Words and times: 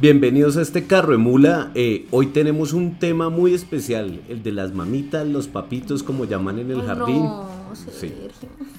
Bienvenidos 0.00 0.56
a 0.56 0.62
este 0.62 0.86
carro 0.86 1.12
de 1.12 1.18
mula. 1.18 1.72
Eh, 1.74 2.06
hoy 2.10 2.28
tenemos 2.28 2.72
un 2.72 2.98
tema 2.98 3.28
muy 3.28 3.52
especial, 3.52 4.20
el 4.30 4.42
de 4.42 4.52
las 4.52 4.72
mamitas, 4.72 5.26
los 5.26 5.46
papitos, 5.46 6.02
como 6.02 6.24
llaman 6.24 6.58
en 6.58 6.70
el 6.70 6.82
jardín. 6.82 7.24
no, 7.24 7.44
Sí. 7.92 8.12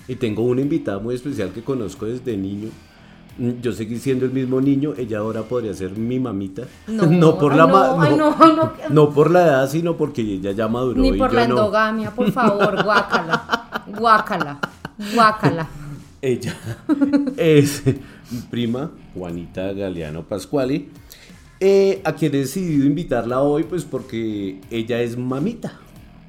Y 0.07 0.15
tengo 0.15 0.41
una 0.41 0.61
invitada 0.61 0.97
muy 0.97 1.13
especial 1.13 1.51
que 1.51 1.61
conozco 1.61 2.07
desde 2.07 2.35
niño. 2.35 2.69
Mm, 3.37 3.61
Yo 3.61 3.71
seguí 3.71 3.99
siendo 3.99 4.25
el 4.25 4.31
mismo 4.31 4.59
niño, 4.61 4.93
ella 4.97 5.19
ahora 5.19 5.43
podría 5.43 5.73
ser 5.75 5.91
mi 5.91 6.19
mamita. 6.19 6.63
No, 6.87 7.37
por 7.39 7.51
ay, 7.51 7.57
la 7.59 7.67
no, 7.67 8.01
ay, 8.01 8.17
no, 8.89 9.09
por 9.11 9.29
la 9.29 9.43
edad, 9.45 9.69
sino 9.69 9.95
porque 9.95 10.21
ella 10.23 10.51
ya 10.53 10.67
maduró 10.67 10.99
Ni 11.01 11.13
por 11.13 11.31
la 11.33 11.43
endogamia, 11.43 12.09
por 12.11 12.31
favor, 12.31 12.83
guácala. 12.83 13.83
Guácala. 13.95 14.59
Guácala. 15.13 15.67
Ella 16.21 16.55
es 17.37 17.83
prima, 18.51 18.91
Juanita 19.15 19.73
Galeano 19.73 20.23
Pascuali, 20.23 20.89
eh, 21.61 22.01
a 22.03 22.13
quien 22.15 22.35
he 22.35 22.39
decidido 22.39 22.85
invitarla 22.85 23.41
hoy, 23.41 23.63
pues 23.63 23.85
porque 23.85 24.59
ella 24.69 24.99
es 25.01 25.17
mamita. 25.17 25.73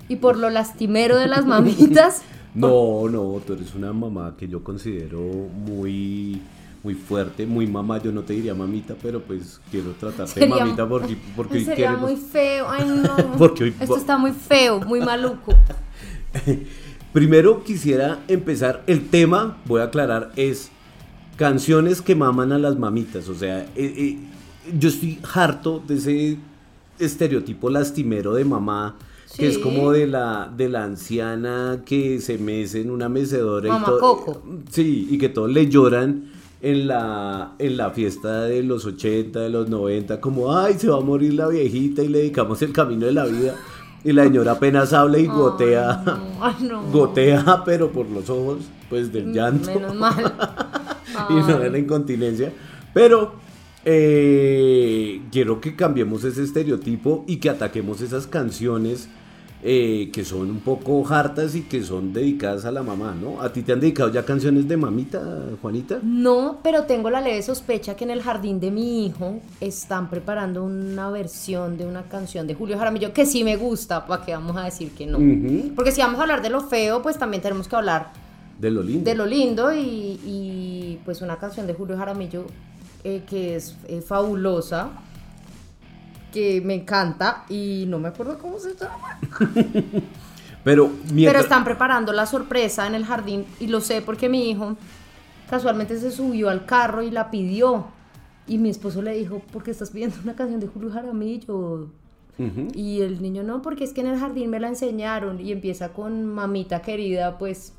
Y 0.09 0.17
por 0.17 0.37
lo 0.37 0.51
lastimero 0.51 1.17
de 1.19 1.27
las 1.27 1.45
mamitas. 1.47 2.23
No, 2.55 3.09
no, 3.09 3.41
tú 3.47 3.55
eres 3.55 3.75
una 3.75 3.95
mamá 3.95 4.35
que 4.39 4.47
yo 4.47 4.63
considero 4.63 5.19
muy, 5.21 6.39
muy 6.83 6.93
fuerte, 6.93 7.47
muy 7.47 7.67
mamá. 7.67 7.97
Yo 8.03 8.13
no 8.13 8.21
te 8.25 8.35
diría 8.35 8.55
mamita, 8.55 8.95
pero 9.01 9.23
pues 9.23 9.59
quiero 9.71 9.93
tratarte 9.93 10.39
de 10.41 10.47
mamita 10.49 10.87
porque, 10.87 11.17
porque 11.35 11.55
hoy 11.57 11.65
Sería 11.65 11.87
queremos. 11.93 12.11
muy 12.11 12.17
feo. 12.21 12.67
Ay, 12.69 12.85
no. 13.03 13.17
Porque 13.39 13.65
hoy- 13.65 13.75
Esto 13.81 13.97
está 13.97 14.19
muy 14.19 14.33
feo, 14.33 14.81
muy 14.81 15.01
maluco. 15.01 15.55
Primero 17.15 17.65
quisiera 17.65 18.21
empezar, 18.29 18.83
el 18.87 19.09
tema, 19.09 19.57
voy 19.67 19.81
a 19.81 19.85
aclarar, 19.85 20.33
es 20.37 20.71
canciones 21.37 22.03
que 22.03 22.15
maman 22.15 22.53
a 22.53 22.59
las 22.59 22.79
mamitas. 22.79 23.29
O 23.31 23.35
sea, 23.35 23.61
eh, 23.61 23.67
eh, 23.77 24.19
yo 24.79 24.89
estoy 24.89 25.19
harto 25.35 25.83
de 25.87 25.95
ese 25.95 26.39
estereotipo 26.99 27.71
lastimero 27.71 28.35
de 28.35 28.45
mamá, 28.45 28.97
que 29.37 29.49
es 29.49 29.59
como 29.59 29.93
de 29.93 30.07
la, 30.07 30.53
de 30.55 30.69
la 30.69 30.85
anciana 30.85 31.83
que 31.87 32.21
se 32.21 32.37
mece 32.37 32.83
en 32.83 32.91
una 32.91 33.09
mecedora 33.09 33.73
Mamá 33.73 33.95
y. 33.97 34.01
Coco. 34.01 34.43
Sí, 34.71 35.09
y 35.11 35.19
que 35.19 35.31
todos 35.31 35.51
le 35.51 35.69
lloran 35.69 36.25
en 36.61 36.87
la, 36.87 37.55
en 37.59 37.77
la 37.77 37.91
fiesta 37.91 38.43
de 38.43 38.63
los 38.63 38.85
80, 38.85 39.41
de 39.41 39.49
los 39.49 39.69
90, 39.69 40.21
como, 40.21 40.57
ay, 40.57 40.75
se 40.79 40.89
va 40.89 40.99
a 40.99 41.01
morir 41.01 41.35
la 41.35 41.49
viejita 41.49 42.03
y 42.03 42.09
le 42.09 42.19
dedicamos 42.19 42.61
el 42.63 42.73
camino 42.73 43.07
de 43.07 43.13
la 43.13 43.25
vida. 43.25 43.57
Y 44.05 44.13
la 44.13 44.25
señora 44.25 44.53
apenas 44.53 44.93
habla 44.93 45.19
y 45.19 45.27
gotea. 45.27 46.03
Ay, 46.05 46.05
no, 46.07 46.45
ay, 46.45 46.55
no. 46.69 46.83
Gotea, 46.91 47.63
pero 47.65 47.91
por 47.91 48.09
los 48.09 48.29
ojos, 48.29 48.59
pues 48.91 49.13
del 49.13 49.33
llanto. 49.33 49.71
Mm, 49.71 49.75
Menos 49.75 49.95
mal. 49.95 50.35
y 51.31 51.35
no 51.35 51.59
de 51.59 51.71
la 51.71 51.79
incontinencia. 51.79 52.53
Pero 52.93 53.33
eh, 53.85 55.21
quiero 55.31 55.61
que 55.61 55.75
cambiemos 55.77 56.25
ese 56.25 56.43
estereotipo 56.43 57.25
y 57.27 57.37
que 57.37 57.51
ataquemos 57.51 58.01
esas 58.01 58.27
canciones 58.27 59.09
eh, 59.65 60.11
que 60.13 60.25
son 60.25 60.51
un 60.51 60.59
poco 60.59 61.07
hartas 61.09 61.55
y 61.55 61.63
que 61.63 61.85
son 61.85 62.13
dedicadas 62.13 62.65
a 62.65 62.73
la 62.73 62.83
mamá, 62.83 63.15
¿no? 63.21 63.41
¿A 63.41 63.53
ti 63.53 63.63
te 63.63 63.73
han 63.73 63.79
dedicado 63.79 64.11
ya 64.13 64.25
canciones 64.25 64.67
de 64.67 64.77
mamita, 64.77 65.21
Juanita? 65.63 66.01
No, 66.03 66.59
pero 66.65 66.83
tengo 66.83 67.11
la 67.11 67.21
leve 67.21 67.43
sospecha 67.43 67.95
que 67.95 68.03
en 68.03 68.11
el 68.11 68.23
jardín 68.23 68.59
de 68.59 68.73
mi 68.73 69.07
hijo 69.07 69.39
están 69.61 70.11
preparando 70.11 70.65
una 70.65 71.11
versión 71.11 71.77
de 71.79 71.87
una 71.87 72.03
canción 72.03 72.49
de 72.49 72.55
Julio 72.55 72.77
Jaramillo 72.77 73.13
que 73.13 73.25
sí 73.25 73.45
me 73.45 73.55
gusta, 73.55 74.05
¿para 74.05 74.25
qué 74.25 74.33
vamos 74.33 74.57
a 74.57 74.65
decir 74.65 74.91
que 74.93 75.07
no? 75.07 75.19
Porque 75.77 75.93
si 75.93 76.01
vamos 76.01 76.19
a 76.19 76.23
hablar 76.23 76.43
de 76.43 76.51
lo 76.51 76.61
feo, 76.63 77.01
pues 77.01 77.17
también 77.17 77.41
tenemos 77.41 77.69
que 77.69 77.77
hablar 77.77 78.11
De 78.59 78.69
lo 78.69 78.83
lindo. 78.83 79.09
de 79.09 79.15
lo 79.17 79.27
lindo 79.27 79.73
y, 79.73 80.19
y, 80.27 80.99
pues 81.05 81.23
una 81.23 81.37
canción 81.37 81.69
de 81.69 81.75
Julio 81.75 81.97
Jaramillo 81.97 82.47
eh, 83.05 83.23
que 83.29 83.57
es 83.57 83.77
eh, 83.89 84.01
fabulosa, 84.01 84.91
que 86.33 86.61
me 86.61 86.75
encanta 86.75 87.45
y 87.49 87.85
no 87.89 87.99
me 87.99 88.09
acuerdo 88.09 88.39
cómo 88.39 88.59
se 88.59 88.75
llama. 88.75 89.19
Pero 90.65 90.91
están 91.39 91.65
preparando 91.65 92.13
la 92.13 92.27
sorpresa 92.27 92.87
en 92.87 92.95
el 92.95 93.05
jardín 93.05 93.45
y 93.59 93.67
lo 93.67 93.81
sé 93.81 94.01
porque 94.01 94.29
mi 94.29 94.49
hijo 94.49 94.77
casualmente 95.51 95.99
se 95.99 96.11
subió 96.11 96.49
al 96.49 96.65
carro 96.65 97.03
y 97.03 97.11
la 97.11 97.31
pidió. 97.31 97.87
Y 98.47 98.59
mi 98.59 98.71
esposo 98.71 99.03
le 99.03 99.13
dijo, 99.15 99.41
¿por 99.53 99.63
qué 99.63 99.71
estás 99.71 99.91
pidiendo 99.91 100.17
una 100.23 100.35
canción 100.35 100.61
de 100.61 100.67
Julio 100.67 100.91
Jaramillo? 100.91 101.89
Y 102.75 103.03
el 103.03 103.23
niño, 103.23 103.45
no, 103.45 103.63
porque 103.63 103.85
es 103.85 103.93
que 103.93 104.01
en 104.01 104.09
el 104.09 104.19
jardín 104.19 104.51
me 104.51 104.59
la 104.59 104.69
enseñaron 104.69 105.39
y 105.39 105.53
empieza 105.53 105.91
con 105.93 106.25
mamita 106.25 106.83
querida, 106.83 107.39
pues 107.39 107.75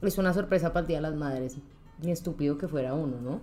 es 0.00 0.16
una 0.16 0.32
sorpresa 0.32 0.72
para 0.72 0.82
el 0.82 0.86
Día 0.86 0.96
de 0.98 1.02
las 1.02 1.14
Madres. 1.14 1.56
Ni 2.00 2.10
estúpido 2.10 2.56
que 2.56 2.68
fuera 2.68 2.94
uno, 2.94 3.16
¿no? 3.20 3.40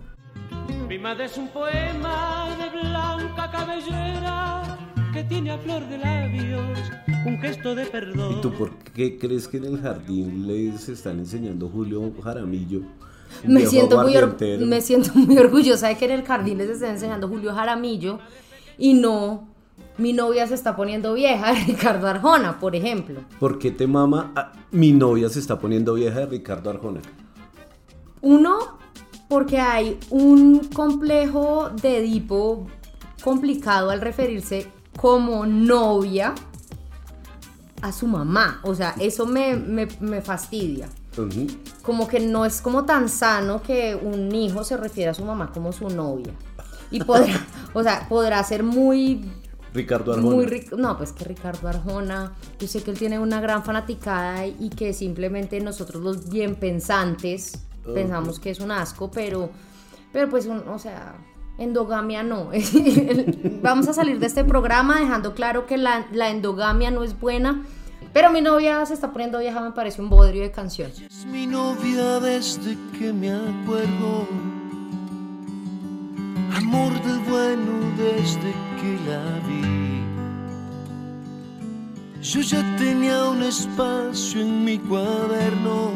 Mi 0.96 1.02
madre 1.02 1.26
es 1.26 1.36
un 1.36 1.48
poema 1.48 2.56
de 2.56 2.70
blanca 2.70 3.50
cabellera 3.50 4.78
que 5.12 5.24
tiene 5.24 5.50
a 5.50 5.58
flor 5.58 5.86
de 5.90 5.98
labios 5.98 6.90
un 7.26 7.38
gesto 7.38 7.74
de 7.74 7.84
perdón. 7.84 8.38
¿Y 8.38 8.40
tú 8.40 8.50
por 8.50 8.70
qué 8.94 9.18
crees 9.18 9.46
que 9.46 9.58
en 9.58 9.66
el 9.66 9.78
jardín 9.78 10.46
les 10.46 10.88
están 10.88 11.18
enseñando 11.18 11.68
Julio 11.68 12.14
Jaramillo? 12.24 12.80
Me 13.44 13.66
siento, 13.66 14.02
muy 14.02 14.14
me 14.64 14.80
siento 14.80 15.10
muy 15.14 15.36
orgullosa 15.36 15.88
de 15.88 15.98
que 15.98 16.06
en 16.06 16.12
el 16.12 16.24
jardín 16.24 16.56
les 16.56 16.70
estén 16.70 16.92
enseñando 16.92 17.28
Julio 17.28 17.52
Jaramillo 17.52 18.18
y 18.78 18.94
no 18.94 19.48
mi 19.98 20.14
novia 20.14 20.46
se 20.46 20.54
está 20.54 20.74
poniendo 20.76 21.12
vieja 21.12 21.52
de 21.52 21.60
Ricardo 21.66 22.08
Arjona, 22.08 22.58
por 22.58 22.74
ejemplo. 22.74 23.20
¿Por 23.38 23.58
qué 23.58 23.70
te 23.70 23.86
mama? 23.86 24.54
Mi 24.70 24.92
novia 24.92 25.28
se 25.28 25.40
está 25.40 25.58
poniendo 25.58 25.92
vieja 25.92 26.20
de 26.20 26.26
Ricardo 26.26 26.70
Arjona. 26.70 27.02
Uno, 28.22 28.78
porque 29.28 29.58
hay 29.58 29.98
un 30.10 30.58
complejo 30.68 31.70
de 31.70 31.98
Edipo 31.98 32.66
complicado 33.22 33.90
al 33.90 34.00
referirse 34.00 34.68
como 34.96 35.46
novia 35.46 36.34
a 37.82 37.92
su 37.92 38.06
mamá. 38.06 38.60
O 38.62 38.74
sea, 38.74 38.94
eso 39.00 39.26
me, 39.26 39.56
me- 39.56 39.88
me 40.00 40.20
fastidia. 40.22 40.88
Como 41.82 42.06
que 42.08 42.20
no 42.20 42.44
es 42.44 42.60
como 42.60 42.84
tan 42.84 43.08
sano 43.08 43.62
que 43.62 43.94
un 43.94 44.34
hijo 44.34 44.64
se 44.64 44.76
refiera 44.76 45.12
a 45.12 45.14
su 45.14 45.24
mamá 45.24 45.50
como 45.52 45.72
su 45.72 45.88
novia. 45.88 46.32
Y 46.90 47.02
podrá, 47.02 47.34
o 47.74 47.82
sea, 47.82 48.06
podrá 48.08 48.42
ser 48.44 48.62
muy 48.62 49.30
Ricardo 49.72 50.12
Arjona. 50.12 50.34
muy. 50.36 50.66
No, 50.76 50.96
pues 50.96 51.12
que 51.12 51.24
Ricardo 51.24 51.68
Arjona, 51.68 52.32
yo 52.58 52.68
sé 52.68 52.82
que 52.82 52.90
él 52.90 52.98
tiene 52.98 53.18
una 53.18 53.40
gran 53.40 53.64
fanaticada 53.64 54.46
y 54.46 54.70
que 54.70 54.92
simplemente 54.92 55.60
nosotros 55.60 56.02
los 56.02 56.28
bien 56.28 56.54
pensantes. 56.54 57.60
Pensamos 57.94 58.38
que 58.40 58.50
es 58.50 58.60
un 58.60 58.70
asco, 58.70 59.10
pero, 59.10 59.50
pero 60.12 60.28
pues, 60.28 60.46
un- 60.46 60.68
o 60.68 60.78
sea, 60.78 61.14
endogamia 61.58 62.22
no. 62.22 62.50
Vamos 63.62 63.88
a 63.88 63.92
salir 63.94 64.18
de 64.18 64.26
este 64.26 64.44
programa 64.44 65.00
dejando 65.00 65.34
claro 65.34 65.66
que 65.66 65.76
la, 65.78 66.06
la 66.12 66.30
endogamia 66.30 66.90
no 66.90 67.02
es 67.04 67.18
buena, 67.18 67.64
pero 68.12 68.30
mi 68.30 68.40
novia 68.40 68.84
se 68.86 68.94
está 68.94 69.12
poniendo 69.12 69.38
vieja, 69.38 69.60
me 69.60 69.72
parece 69.72 70.00
un 70.02 70.08
bodrio 70.10 70.42
de 70.42 70.50
canción. 70.50 70.90
Es 70.90 71.24
mi 71.26 71.46
novia 71.46 72.20
desde 72.20 72.76
que 72.98 73.12
me 73.12 73.30
acuerdo. 73.32 74.26
Amor 76.56 76.92
del 77.02 77.18
bueno 77.30 77.72
desde 77.98 78.52
que 78.80 78.98
la 79.08 79.22
vi. 79.46 80.02
Yo 82.22 82.40
ya 82.40 82.76
tenía 82.76 83.24
un 83.28 83.42
espacio 83.42 84.40
en 84.40 84.64
mi 84.64 84.78
cuaderno 84.78 85.90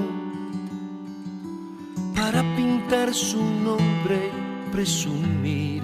su 3.12 3.38
nombre, 3.38 4.32
presumir. 4.72 5.80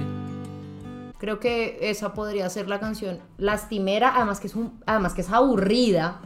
Creo 1.18 1.38
que 1.38 1.78
esa 1.80 2.12
podría 2.12 2.50
ser 2.50 2.68
la 2.68 2.80
canción 2.80 3.20
lastimera, 3.38 4.16
además 4.16 4.40
que 4.40 4.48
es, 4.48 4.56
un, 4.56 4.80
además 4.86 5.14
que 5.14 5.20
es 5.20 5.30
aburrida. 5.30 6.20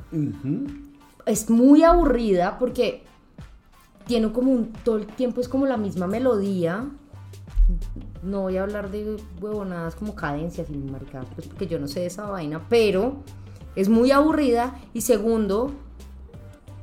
Es 1.26 1.50
muy 1.50 1.82
aburrida 1.82 2.58
porque 2.58 3.04
tiene 4.06 4.32
como 4.32 4.52
un 4.52 4.72
todo 4.72 4.96
el 4.96 5.06
tiempo 5.06 5.42
es 5.42 5.50
como 5.50 5.66
la 5.66 5.76
misma 5.76 6.06
melodía. 6.06 6.88
No 8.22 8.40
voy 8.40 8.56
a 8.56 8.62
hablar 8.62 8.90
de 8.90 9.18
huevonadas 9.38 9.94
como 9.94 10.14
cadencias 10.14 10.70
y 10.70 10.76
maricadas, 10.78 11.28
pues 11.34 11.46
porque 11.46 11.66
yo 11.66 11.78
no 11.78 11.88
sé 11.88 12.00
de 12.00 12.06
esa 12.06 12.24
vaina, 12.24 12.66
pero 12.70 13.16
es 13.76 13.90
muy 13.90 14.12
aburrida 14.12 14.80
y 14.94 15.02
segundo, 15.02 15.72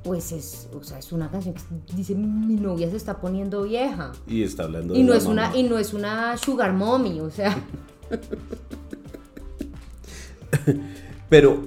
pues 0.08 0.32
es, 0.32 0.70
o 0.74 0.82
sea, 0.84 0.98
es 1.00 1.12
una 1.12 1.30
canción 1.30 1.54
que 1.54 1.62
dice 1.94 2.16
mi 2.16 2.56
novia 2.56 2.90
se 2.90 2.96
está 2.96 3.20
poniendo 3.20 3.64
vieja. 3.64 4.14
Y 4.26 4.42
está 4.42 4.64
hablando 4.64 4.96
Y 4.96 5.00
de 5.00 5.04
no 5.04 5.12
la 5.12 5.18
es 5.18 5.26
una 5.26 5.56
y 5.56 5.64
no 5.64 5.78
es 5.78 5.94
una 5.94 6.38
sugar 6.38 6.72
mommy, 6.74 7.20
o 7.20 7.30
sea, 7.30 7.56
Pero 11.30 11.62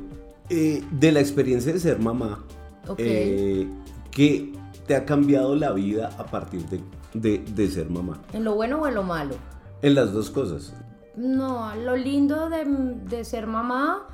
eh, 0.49 0.83
de 0.91 1.13
la 1.13 1.21
experiencia 1.21 1.73
de 1.73 1.79
ser 1.81 1.99
mamá, 1.99 2.43
Ok. 2.89 2.97
eh, 2.99 3.69
¿qué 4.11 4.53
te 4.87 4.97
ha 4.97 5.05
cambiado 5.05 5.55
la 5.55 5.73
vida 5.73 6.11
a 6.19 6.25
partir 6.25 6.63
de, 6.71 6.81
de- 7.15 7.39
de 7.39 7.69
ser 7.71 7.91
mamá? 7.91 8.21
en 8.33 8.45
lo 8.45 8.55
bueno 8.55 8.81
o 8.81 8.87
en 8.87 8.95
lo 8.95 9.03
malo. 9.03 9.35
En 9.83 9.95
las 9.95 10.13
dos 10.13 10.31
cosas. 10.31 10.73
No, 11.17 11.75
lo 11.77 11.97
lindo 11.97 12.49
de, 12.49 12.65
de 12.65 13.25
ser 13.25 13.47
mamá 13.47 14.07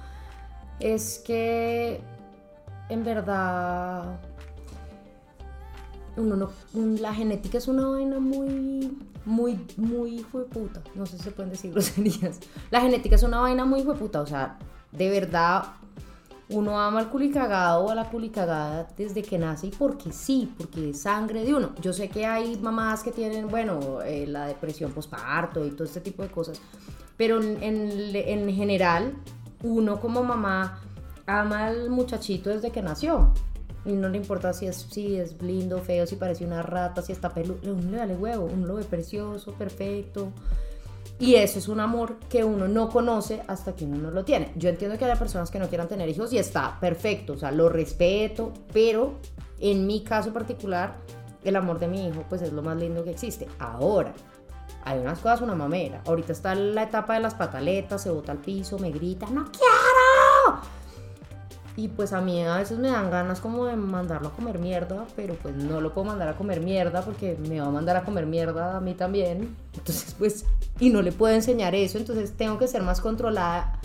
es 0.81 1.23
que 1.25 2.01
en 2.89 3.05
verdad 3.05 4.21
uno 6.17 6.35
no, 6.37 6.51
la 6.99 7.13
genética 7.13 7.59
es 7.59 7.69
una 7.69 7.87
vaina 7.89 8.19
muy, 8.19 8.97
muy, 9.27 9.61
muy 9.77 10.15
hijo 10.21 10.39
de 10.39 10.45
puta. 10.47 10.81
No 10.95 11.05
sé 11.05 11.19
si 11.19 11.25
se 11.25 11.31
pueden 11.31 11.51
decir 11.51 11.71
groserías. 11.73 12.41
La 12.71 12.81
genética 12.81 13.17
es 13.17 13.23
una 13.23 13.41
vaina 13.41 13.67
muy 13.67 13.81
hijo 13.81 13.93
de 13.93 13.99
puta. 13.99 14.23
O 14.23 14.27
sea, 14.27 14.59
de 14.93 15.11
verdad, 15.11 15.65
uno 16.49 16.81
ama 16.81 17.01
al 17.01 17.11
culicagado 17.11 17.85
o 17.85 17.91
a 17.91 17.95
la 17.95 18.09
culicagada 18.09 18.89
desde 18.97 19.23
que 19.23 19.37
nace 19.37 19.67
y 19.67 19.71
porque 19.73 20.11
sí, 20.11 20.51
porque 20.57 20.89
es 20.91 21.03
sangre 21.03 21.45
de 21.45 21.55
uno. 21.55 21.73
Yo 21.83 21.93
sé 21.93 22.09
que 22.09 22.25
hay 22.25 22.57
mamás 22.57 23.03
que 23.03 23.13
tienen, 23.13 23.49
bueno, 23.49 24.01
eh, 24.01 24.27
la 24.27 24.47
depresión 24.47 24.93
postparto 24.93 25.67
y 25.67 25.71
todo 25.73 25.85
este 25.85 26.01
tipo 26.01 26.23
de 26.23 26.31
cosas, 26.31 26.63
pero 27.19 27.43
en- 27.43 27.63
en 27.63 28.55
general, 28.55 29.13
uno 29.63 30.01
como 30.01 30.23
mamá 30.23 30.81
ama 31.27 31.67
al 31.67 31.91
muchachito 31.91 32.51
desde 32.51 32.71
que 32.71 32.83
nació. 32.83 33.33
Y 33.85 33.93
no 33.93 34.09
le 34.09 34.17
importa 34.17 34.53
si 34.53 34.67
es, 34.67 34.87
si 34.91 35.17
es 35.17 35.41
lindo, 35.41 35.79
feo, 35.81 36.07
si 36.07 36.17
parece 36.17 36.45
una 36.45 36.63
rata, 36.63 37.03
si 37.03 37.13
está 37.13 37.33
peludo. 37.33 37.59
Uno 37.63 37.91
le 37.91 37.99
vale 37.99 38.17
huevo, 38.17 38.49
uno 38.53 38.67
lo 38.67 38.75
ve 38.75 38.85
precioso, 38.85 39.53
perfecto. 39.53 40.33
Y 41.19 41.37
eso 41.37 41.59
es 41.59 41.69
un 41.69 41.81
amor 41.81 42.17
que 42.29 42.45
uno 42.45 42.69
no 42.69 42.91
conoce 42.91 43.43
hasta 43.47 43.75
que 43.75 43.85
uno 43.85 43.97
no 43.97 44.11
lo 44.11 44.25
tiene. 44.25 44.53
Yo 44.57 44.69
entiendo 44.69 44.99
que 44.99 45.05
haya 45.05 45.17
personas 45.17 45.51
que 45.51 45.59
no 45.59 45.69
quieran 45.69 45.89
tener 45.89 46.09
hijos 46.09 46.33
y 46.33 46.39
está 46.39 46.79
perfecto, 46.79 47.35
o 47.35 47.37
sea, 47.39 47.53
lo 47.53 47.69
respeto, 47.69 48.53
pero 48.73 49.15
en 49.59 49.87
mi 49.87 50.03
caso 50.03 50.33
particular, 50.33 50.97
el 51.43 51.57
amor 51.57 51.79
de 51.79 51.89
mi 51.89 52.09
hijo 52.09 52.25
pues 52.29 52.43
es 52.43 52.53
lo 52.53 52.63
más 52.63 52.77
lindo 52.77 53.03
que 53.03 53.11
existe. 53.11 53.47
Ahora, 53.59 54.13
hay 54.85 54.99
unas 54.99 55.19
cosas, 55.21 55.41
una 55.41 55.55
mamera. 55.55 56.03
Ahorita 56.07 56.33
está 56.33 56.55
la 56.55 56.83
etapa 56.83 57.15
de 57.15 57.21
las 57.21 57.35
pataletas, 57.35 58.03
se 58.03 58.11
bota 58.11 58.33
al 58.33 58.39
piso, 58.39 58.79
me 58.79 58.91
grita, 58.91 59.27
no 59.31 59.45
quiero. 59.51 60.61
Y 61.77 61.89
pues 61.89 62.15
a 62.15 62.23
mí 62.23 62.43
a 62.43 62.57
veces 62.57 62.79
me 62.79 62.89
dan 62.89 63.11
ganas 63.11 63.41
como 63.41 63.67
de 63.67 63.77
mandarlo 63.77 64.29
a 64.29 64.33
comer 64.33 64.59
mierda, 64.59 65.07
pero 65.15 65.35
pues 65.35 65.55
no 65.55 65.83
lo 65.83 65.93
puedo 65.93 66.07
mandar 66.07 66.29
a 66.29 66.37
comer 66.37 66.61
mierda 66.61 67.03
porque 67.03 67.37
me 67.49 67.61
va 67.61 67.67
a 67.67 67.71
mandar 67.71 67.97
a 67.99 68.05
comer 68.05 68.25
mierda 68.25 68.79
a 68.79 68.81
mí 68.81 68.95
también. 68.95 69.55
Entonces 69.77 70.15
pues, 70.19 70.47
y 70.81 70.89
no 70.89 71.03
le 71.03 71.13
puedo 71.13 71.35
enseñar 71.35 71.75
eso, 71.75 71.99
entonces 71.99 72.33
tengo 72.33 72.59
que 72.59 72.67
ser 72.67 72.83
más 72.83 73.03
controlada 73.03 73.79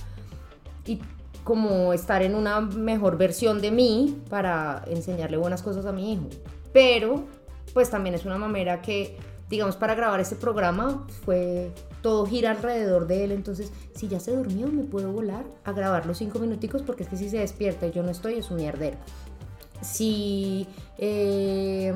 y 0.86 1.02
como 1.44 1.92
estar 1.92 2.22
en 2.22 2.36
una 2.36 2.62
mejor 2.62 3.18
versión 3.18 3.62
de 3.62 3.72
mí 3.72 4.22
para 4.30 4.84
enseñarle 4.88 5.36
buenas 5.38 5.62
cosas 5.62 5.86
a 5.86 5.92
mi 5.92 6.14
hijo. 6.14 6.30
Pero 6.72 7.26
pues 7.74 7.90
también 7.90 8.16
es 8.16 8.26
una 8.26 8.38
mamera 8.38 8.82
que, 8.82 9.18
digamos, 9.50 9.76
para 9.76 9.96
grabar 9.96 10.20
este 10.20 10.36
programa 10.36 11.06
fue 11.26 11.72
todo 12.02 12.26
gira 12.26 12.52
alrededor 12.52 13.08
de 13.08 13.24
él, 13.24 13.32
entonces 13.32 13.72
si 13.96 14.08
ya 14.08 14.20
se 14.20 14.36
durmió 14.36 14.68
me 14.68 14.84
puedo 14.84 15.12
volar 15.12 15.46
a 15.64 15.72
grabar 15.72 16.06
los 16.06 16.18
cinco 16.18 16.40
minuticos 16.40 16.82
porque 16.82 17.04
es 17.04 17.10
que 17.10 17.18
si 17.18 17.30
se 17.30 17.38
despierta 17.38 17.88
y 17.88 17.92
yo 17.92 18.04
no 18.04 18.10
estoy 18.10 18.36
es 18.36 18.50
un 18.52 18.58
mierdero. 18.58 18.98
Si 19.82 20.68
eh, 20.98 21.94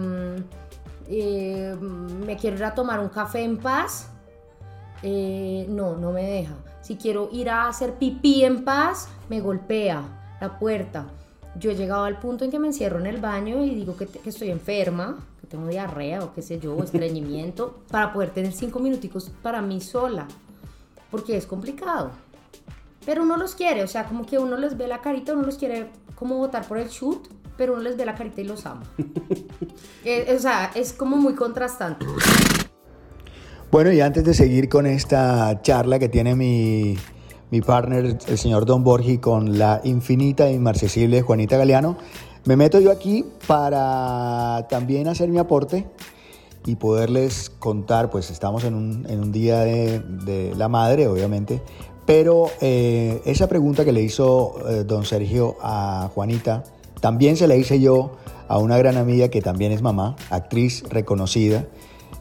eh, 1.08 1.76
me 2.26 2.36
quiero 2.38 2.58
ir 2.58 2.64
a 2.64 2.74
tomar 2.74 3.00
un 3.00 3.10
café 3.10 3.44
en 3.44 3.58
paz, 3.58 4.10
eh, 5.04 5.66
no, 5.70 5.96
no 5.96 6.12
me 6.12 6.24
deja. 6.24 6.56
Si 6.82 6.96
quiero 6.96 7.30
ir 7.32 7.50
a 7.50 7.68
hacer 7.68 7.94
pipí 7.96 8.44
en 8.44 8.64
paz, 8.64 9.08
me 9.30 9.40
golpea 9.40 10.38
la 10.42 10.60
puerta. 10.60 11.08
Yo 11.58 11.72
he 11.72 11.76
llegado 11.76 12.04
al 12.04 12.20
punto 12.20 12.44
en 12.44 12.52
que 12.52 12.60
me 12.60 12.68
encierro 12.68 13.00
en 13.00 13.06
el 13.06 13.18
baño 13.18 13.64
y 13.64 13.76
digo 13.76 13.96
que, 13.96 14.08
estoy 14.26 14.50
enferma, 14.50 15.18
que 15.46 15.52
tengo 15.52 15.68
diarrea 15.68 16.24
o 16.24 16.34
qué 16.34 16.42
sé 16.42 16.60
yo, 16.60 16.82
estreñimiento, 16.84 17.80
para 17.92 18.12
poder 18.12 18.32
tener 18.32 18.52
cinco 18.52 18.80
minuticos 18.80 19.32
para 19.42 19.62
mí 19.62 19.80
sola, 19.80 20.28
porque 21.12 21.38
es 21.38 21.46
complicado. 21.46 22.12
Pero 23.06 23.22
uno 23.22 23.38
los 23.38 23.54
quiere, 23.54 23.84
o 23.84 23.88
sea, 23.88 24.06
como 24.06 24.26
que 24.26 24.40
uno 24.40 24.58
les 24.58 24.76
ve 24.76 24.88
la 24.88 25.02
carita, 25.02 25.34
uno 25.34 25.44
los 25.44 25.58
quiere 25.58 25.90
como 26.16 26.38
votar 26.38 26.68
por 26.68 26.80
el 26.80 26.90
shoot, 26.90 27.28
pero 27.58 27.74
uno 27.74 27.84
les 27.84 27.96
ve 27.96 28.06
la 28.06 28.16
carita 28.16 28.42
y 28.42 28.46
los 28.46 28.66
ama. 28.66 28.84
Eh, 30.08 30.36
o 30.38 30.40
sea, 30.40 30.70
es 30.76 30.94
como 30.94 31.16
muy 31.16 31.34
contrastante. 31.34 32.06
Bueno, 33.72 33.92
y 33.92 34.02
antes 34.02 34.24
de 34.24 34.36
seguir 34.36 34.70
con 34.70 34.86
esta 34.86 35.64
charla 35.64 35.98
que 35.98 36.10
tiene 36.10 36.36
mi, 36.36 36.96
mi 37.50 37.62
partner, 37.62 38.20
el 38.28 38.38
señor 38.38 38.68
Don 38.68 38.84
Borgi, 38.84 39.18
con 39.18 39.58
la 39.58 39.82
infinita 39.84 40.48
e 40.48 40.54
inmarcesible 40.54 41.24
Juanita 41.24 41.58
Galeano, 41.58 41.98
me 42.46 42.56
meto 42.56 42.80
yo 42.80 42.92
aquí 42.92 43.26
para 43.48 44.68
también 44.70 45.08
hacer 45.08 45.30
mi 45.30 45.40
aporte 45.40 45.86
y 46.66 46.76
poderles 46.76 47.52
contar, 47.60 48.10
pues 48.10 48.32
estamos 48.32 48.64
en 48.64 48.74
un, 48.74 49.06
en 49.10 49.20
un 49.20 49.32
día 49.32 49.60
de, 49.60 50.54
la 50.56 50.68
madre, 50.68 51.08
obviamente, 51.08 51.62
pero 52.06 52.50
eh, 52.62 53.22
esa 53.26 53.48
pregunta 53.48 53.84
que 53.86 53.92
le 53.92 54.02
hizo 54.02 54.56
eh, 54.70 54.84
don 54.84 55.06
Sergio 55.06 55.58
a 55.62 56.10
Juanita, 56.14 56.64
también 57.02 57.38
se 57.38 57.48
la 57.48 57.56
hice 57.56 57.80
yo 57.80 58.18
a 58.48 58.58
una 58.58 58.78
gran 58.78 58.98
amiga 58.98 59.30
que 59.30 59.42
también 59.42 59.72
es 59.72 59.82
mamá, 59.82 60.16
actriz 60.30 60.84
reconocida 60.90 61.66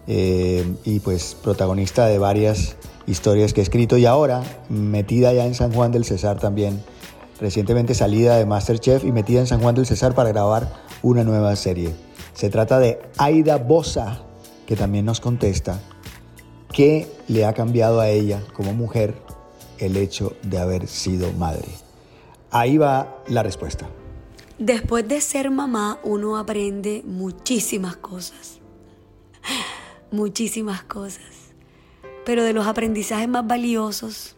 eh, 0.06 0.64
y 0.84 1.00
pues 1.00 1.36
protagonista 1.42 2.06
de 2.06 2.18
varias 2.18 2.76
historias 3.06 3.52
que 3.52 3.60
he 3.60 3.62
escrito 3.62 3.98
y 3.98 4.06
ahora 4.06 4.42
metida 4.68 5.32
ya 5.32 5.46
en 5.46 5.54
San 5.54 5.72
Juan 5.72 5.92
del 5.92 6.04
Cesar 6.04 6.38
también, 6.38 6.82
recientemente 7.44 7.94
salida 7.94 8.38
de 8.38 8.46
Masterchef 8.46 9.04
y 9.04 9.12
metida 9.12 9.40
en 9.40 9.46
San 9.46 9.60
Juan 9.60 9.74
del 9.74 9.84
Cesar 9.84 10.14
para 10.14 10.30
grabar 10.30 10.82
una 11.02 11.24
nueva 11.24 11.54
serie. 11.56 11.94
Se 12.32 12.48
trata 12.48 12.78
de 12.78 13.02
Aida 13.18 13.58
Bosa, 13.58 14.22
que 14.64 14.76
también 14.76 15.04
nos 15.04 15.20
contesta 15.20 15.78
qué 16.72 17.06
le 17.28 17.44
ha 17.44 17.52
cambiado 17.52 18.00
a 18.00 18.08
ella 18.08 18.42
como 18.54 18.72
mujer 18.72 19.14
el 19.76 19.98
hecho 19.98 20.34
de 20.42 20.58
haber 20.58 20.86
sido 20.86 21.34
madre. 21.34 21.68
Ahí 22.50 22.78
va 22.78 23.22
la 23.28 23.42
respuesta. 23.42 23.90
Después 24.58 25.06
de 25.06 25.20
ser 25.20 25.50
mamá, 25.50 25.98
uno 26.02 26.38
aprende 26.38 27.02
muchísimas 27.04 27.96
cosas. 27.96 28.58
Muchísimas 30.10 30.82
cosas. 30.84 31.52
Pero 32.24 32.42
de 32.42 32.54
los 32.54 32.66
aprendizajes 32.66 33.28
más 33.28 33.46
valiosos 33.46 34.34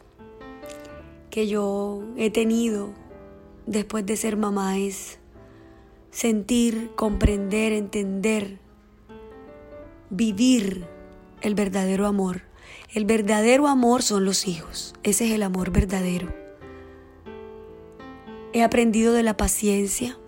que 1.37 1.47
yo 1.47 2.03
he 2.17 2.31
tenido 2.31 2.95
después 3.67 4.07
de 4.07 4.17
ser 4.17 4.39
mamá 4.39 4.79
es 4.79 5.19
sentir, 6.11 6.93
comprender, 6.97 7.75
entender, 7.75 8.59
vivir 10.09 10.87
el 11.43 11.55
verdadero 11.55 12.07
amor. 12.07 12.41
El 12.95 13.05
verdadero 13.05 13.67
amor 13.67 14.03
son 14.03 14.25
los 14.25 14.49
hijos. 14.49 14.95
Ese 15.03 15.27
es 15.27 15.33
el 15.33 15.43
amor 15.43 15.73
verdadero. 15.73 16.35
He 18.55 18.63
aprendido 18.63 19.13
de 19.13 19.23
la 19.23 19.37
paciencia, 19.37 20.19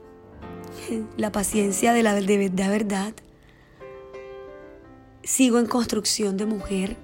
la 1.16 1.32
paciencia 1.32 1.94
de 1.94 2.02
la 2.02 2.14
de 2.16 2.36
verdad, 2.36 2.68
verdad. 2.68 3.14
Sigo 5.22 5.58
en 5.58 5.64
construcción 5.64 6.36
de 6.36 6.44
mujer. 6.44 6.98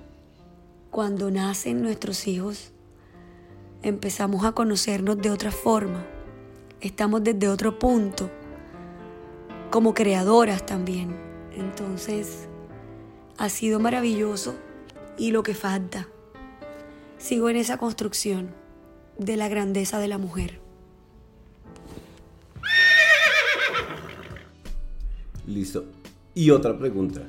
Cuando 0.90 1.30
nacen 1.30 1.80
nuestros 1.80 2.26
hijos, 2.28 2.74
empezamos 3.85 4.47
a 4.47 4.53
conocernos 4.53 5.19
de 5.19 5.31
otra 5.31 5.53
forma. 5.53 6.07
Estamos 6.81 7.23
desde 7.23 7.49
otro 7.49 7.79
punto, 7.79 8.31
como 9.71 9.93
creadoras 9.93 10.64
también. 10.64 11.14
Entonces, 11.55 12.49
ha 13.37 13.49
sido 13.50 13.79
maravilloso 13.81 14.55
y 15.19 15.33
lo 15.33 15.43
que 15.43 15.55
falta. 15.55 16.09
Sigo 17.19 17.50
en 17.50 17.57
esa 17.57 17.76
construcción 17.76 18.50
de 19.19 19.37
la 19.37 19.49
grandeza 19.49 19.99
de 19.99 20.09
la 20.09 20.19
mujer. 20.19 20.61
Listo. 25.47 25.85
Y 26.35 26.50
otra 26.50 26.79
pregunta. 26.79 27.21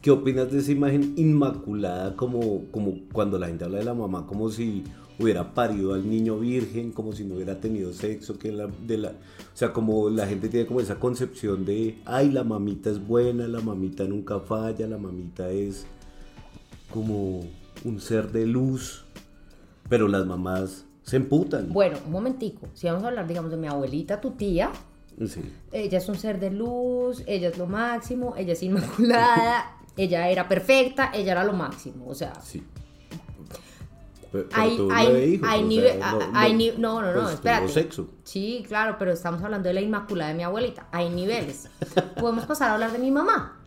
¿Qué 0.00 0.10
opinas 0.10 0.50
de 0.50 0.58
esa 0.58 0.72
imagen 0.72 1.14
inmaculada 1.16 2.16
como, 2.16 2.64
como 2.72 2.98
cuando 3.12 3.38
la 3.38 3.46
gente 3.46 3.64
habla 3.64 3.78
de 3.78 3.84
la 3.84 3.94
mamá 3.94 4.26
como 4.26 4.50
si 4.50 4.82
hubiera 5.22 5.54
parido 5.54 5.94
al 5.94 6.08
niño 6.08 6.38
virgen, 6.38 6.92
como 6.92 7.12
si 7.12 7.24
no 7.24 7.36
hubiera 7.36 7.60
tenido 7.60 7.92
sexo, 7.92 8.38
que 8.38 8.52
la, 8.52 8.66
de 8.86 8.98
la, 8.98 9.08
o 9.10 9.56
sea, 9.56 9.72
como 9.72 10.10
la 10.10 10.26
gente 10.26 10.48
tiene 10.48 10.66
como 10.66 10.80
esa 10.80 10.96
concepción 11.00 11.64
de, 11.64 11.98
ay, 12.04 12.30
la 12.30 12.44
mamita 12.44 12.90
es 12.90 13.06
buena, 13.06 13.46
la 13.48 13.60
mamita 13.60 14.04
nunca 14.04 14.40
falla, 14.40 14.86
la 14.86 14.98
mamita 14.98 15.50
es 15.50 15.86
como 16.92 17.40
un 17.84 18.00
ser 18.00 18.32
de 18.32 18.46
luz, 18.46 19.04
pero 19.88 20.08
las 20.08 20.26
mamás 20.26 20.84
se 21.02 21.16
emputan. 21.16 21.72
Bueno, 21.72 21.98
un 22.06 22.12
momentico. 22.12 22.68
Si 22.74 22.86
vamos 22.86 23.02
a 23.04 23.08
hablar, 23.08 23.26
digamos, 23.26 23.50
de 23.50 23.56
mi 23.56 23.66
abuelita, 23.66 24.20
tu 24.20 24.32
tía, 24.32 24.70
Sí. 25.26 25.40
ella 25.72 25.98
es 25.98 26.08
un 26.08 26.16
ser 26.18 26.40
de 26.40 26.50
luz, 26.50 27.22
ella 27.26 27.48
es 27.48 27.58
lo 27.58 27.66
máximo, 27.66 28.34
ella 28.36 28.54
es 28.54 28.62
inmaculada, 28.62 29.76
ella 29.96 30.28
era 30.30 30.48
perfecta, 30.48 31.10
ella 31.14 31.32
era 31.32 31.44
lo 31.44 31.52
máximo. 31.52 32.06
O 32.08 32.14
sea, 32.14 32.32
Sí. 32.42 32.62
Pero, 34.32 34.48
pero 34.48 34.62
hay, 34.62 34.76
tuvo 34.76 34.92
hay, 34.92 35.34
hijos, 35.34 35.48
hay 35.48 35.80
sea, 35.80 36.12
no, 36.12 36.20
hay 36.32 36.74
no, 36.78 36.78
no, 36.78 37.02
no, 37.02 37.06
no, 37.06 37.12
pues, 37.12 37.24
tuvo 37.24 37.30
espérate. 37.34 37.68
sexo. 37.68 38.08
Sí, 38.24 38.64
claro, 38.66 38.96
pero 38.98 39.12
estamos 39.12 39.42
hablando 39.42 39.68
de 39.68 39.74
la 39.74 39.80
inmaculada 39.82 40.30
de 40.30 40.36
mi 40.36 40.42
abuelita. 40.42 40.86
Hay 40.90 41.10
niveles. 41.10 41.68
Podemos 42.18 42.46
pasar 42.46 42.70
a 42.70 42.74
hablar 42.74 42.92
de 42.92 42.98
mi 42.98 43.10
mamá. 43.10 43.58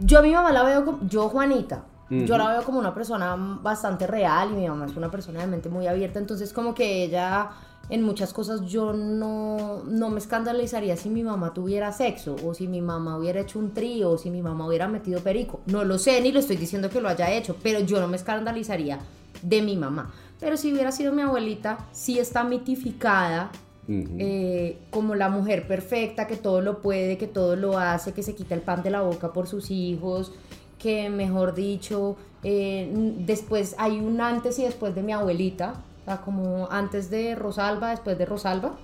Yo 0.00 0.18
a 0.18 0.22
mi 0.22 0.32
mamá 0.32 0.50
la 0.52 0.62
veo 0.64 0.84
como, 0.84 0.98
yo 1.08 1.28
Juanita, 1.28 1.84
yo 2.08 2.38
la 2.38 2.48
veo 2.48 2.62
como 2.62 2.78
una 2.78 2.94
persona 2.94 3.36
bastante 3.36 4.06
real 4.06 4.50
y 4.52 4.54
mi 4.54 4.68
mamá 4.68 4.86
es 4.86 4.96
una 4.96 5.10
persona 5.10 5.40
de 5.40 5.46
mente 5.46 5.68
muy 5.68 5.86
abierta, 5.86 6.18
entonces 6.18 6.52
como 6.52 6.74
que 6.74 7.04
ella 7.04 7.50
en 7.88 8.02
muchas 8.02 8.32
cosas 8.32 8.62
yo 8.62 8.92
no, 8.92 9.82
no 9.84 10.10
me 10.10 10.18
escandalizaría 10.18 10.96
si 10.96 11.08
mi 11.08 11.22
mamá 11.22 11.52
tuviera 11.52 11.92
sexo 11.92 12.36
o 12.44 12.54
si 12.54 12.66
mi 12.66 12.80
mamá 12.80 13.16
hubiera 13.16 13.40
hecho 13.40 13.58
un 13.58 13.72
trío 13.72 14.10
o 14.10 14.18
si 14.18 14.30
mi 14.30 14.42
mamá 14.42 14.66
hubiera 14.66 14.88
metido 14.88 15.20
perico. 15.20 15.60
No 15.66 15.84
lo 15.84 15.98
sé 15.98 16.20
ni 16.20 16.32
lo 16.32 16.40
estoy 16.40 16.56
diciendo 16.56 16.90
que 16.90 17.00
lo 17.00 17.08
haya 17.08 17.30
hecho, 17.32 17.56
pero 17.62 17.80
yo 17.80 18.00
no 18.00 18.08
me 18.08 18.16
escandalizaría 18.16 18.98
de 19.42 19.62
mi 19.62 19.76
mamá. 19.76 20.12
Pero 20.40 20.56
si 20.56 20.72
hubiera 20.72 20.92
sido 20.92 21.12
mi 21.12 21.22
abuelita, 21.22 21.78
sí 21.92 22.18
está 22.18 22.44
mitificada 22.44 23.50
eh, 23.88 24.78
como 24.90 25.14
la 25.14 25.28
mujer 25.28 25.68
perfecta, 25.68 26.26
que 26.26 26.36
todo 26.36 26.60
lo 26.60 26.82
puede, 26.82 27.16
que 27.18 27.28
todo 27.28 27.54
lo 27.54 27.78
hace, 27.78 28.12
que 28.12 28.22
se 28.22 28.34
quita 28.34 28.54
el 28.54 28.62
pan 28.62 28.82
de 28.82 28.90
la 28.90 29.02
boca 29.02 29.32
por 29.32 29.46
sus 29.46 29.70
hijos, 29.70 30.32
que 30.78 31.08
mejor 31.08 31.54
dicho, 31.54 32.16
eh, 32.42 32.90
después 33.20 33.76
hay 33.78 34.00
un 34.00 34.20
antes 34.20 34.58
y 34.58 34.64
después 34.64 34.94
de 34.94 35.02
mi 35.02 35.12
abuelita, 35.12 35.74
o 36.02 36.04
sea, 36.04 36.20
como 36.20 36.68
antes 36.70 37.10
de 37.10 37.34
Rosalba, 37.34 37.90
después 37.90 38.18
de 38.18 38.26
Rosalba, 38.26 38.76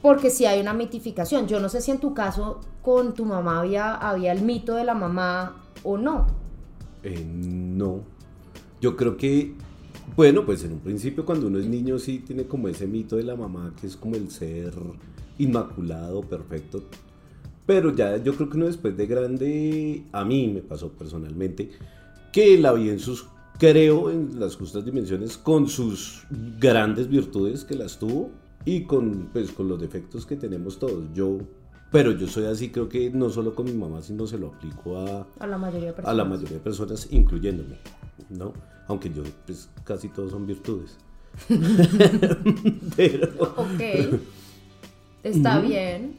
porque 0.00 0.30
si 0.30 0.46
hay 0.46 0.60
una 0.60 0.72
mitificación. 0.72 1.48
Yo 1.48 1.60
no 1.60 1.68
sé 1.68 1.80
si 1.80 1.90
en 1.90 1.98
tu 1.98 2.14
caso 2.14 2.60
con 2.82 3.14
tu 3.14 3.24
mamá 3.24 3.60
había, 3.60 3.94
había 3.94 4.32
el 4.32 4.42
mito 4.42 4.74
de 4.74 4.84
la 4.84 4.94
mamá 4.94 5.56
o 5.82 5.98
no. 5.98 6.26
Eh, 7.02 7.24
no. 7.24 8.00
Yo 8.80 8.96
creo 8.96 9.16
que 9.16 9.54
bueno, 10.14 10.46
pues 10.46 10.64
en 10.64 10.72
un 10.72 10.80
principio 10.80 11.24
cuando 11.24 11.46
uno 11.46 11.58
es 11.58 11.66
niño 11.66 11.98
sí 11.98 12.20
tiene 12.20 12.44
como 12.44 12.68
ese 12.68 12.86
mito 12.86 13.16
de 13.16 13.24
la 13.24 13.36
mamá 13.36 13.74
que 13.78 13.86
es 13.86 13.96
como 13.96 14.16
el 14.16 14.30
ser 14.30 14.72
inmaculado, 15.38 16.22
perfecto. 16.22 16.84
Pero 17.66 17.94
ya 17.94 18.16
yo 18.16 18.34
creo 18.34 18.48
que 18.48 18.56
uno 18.56 18.66
después 18.66 18.96
de 18.96 19.06
grande, 19.06 20.04
a 20.12 20.24
mí 20.24 20.48
me 20.48 20.60
pasó 20.60 20.90
personalmente, 20.90 21.70
que 22.32 22.56
la 22.58 22.72
vi 22.72 22.90
en 22.90 23.00
sus, 23.00 23.26
creo, 23.58 24.10
en 24.10 24.38
las 24.38 24.56
justas 24.56 24.84
dimensiones, 24.84 25.36
con 25.36 25.68
sus 25.68 26.24
grandes 26.58 27.08
virtudes 27.08 27.64
que 27.64 27.74
las 27.74 27.98
tuvo 27.98 28.30
y 28.64 28.84
con, 28.84 29.28
pues, 29.32 29.50
con 29.50 29.68
los 29.68 29.80
defectos 29.80 30.24
que 30.24 30.36
tenemos 30.36 30.78
todos. 30.78 31.04
Yo, 31.12 31.38
pero 31.90 32.12
yo 32.12 32.28
soy 32.28 32.44
así, 32.44 32.70
creo 32.70 32.88
que 32.88 33.10
no 33.10 33.30
solo 33.30 33.54
con 33.54 33.66
mi 33.66 33.74
mamá, 33.74 34.00
sino 34.00 34.26
se 34.26 34.38
lo 34.38 34.48
aplico 34.48 34.98
a, 34.98 35.26
A 35.40 35.46
la 35.46 35.58
mayoría 35.58 35.92
de 35.92 36.02
a 36.02 36.14
la 36.14 36.24
mayoría 36.24 36.58
de 36.58 36.60
personas, 36.60 37.08
incluyéndome, 37.10 37.78
¿no? 38.30 38.52
Aunque 38.88 39.10
yo, 39.12 39.22
pues 39.46 39.68
casi 39.84 40.08
todos 40.08 40.30
son 40.32 40.46
virtudes. 40.46 40.96
pero, 42.96 43.28
Ok. 43.56 44.20
Está 45.22 45.58
bien. 45.58 46.14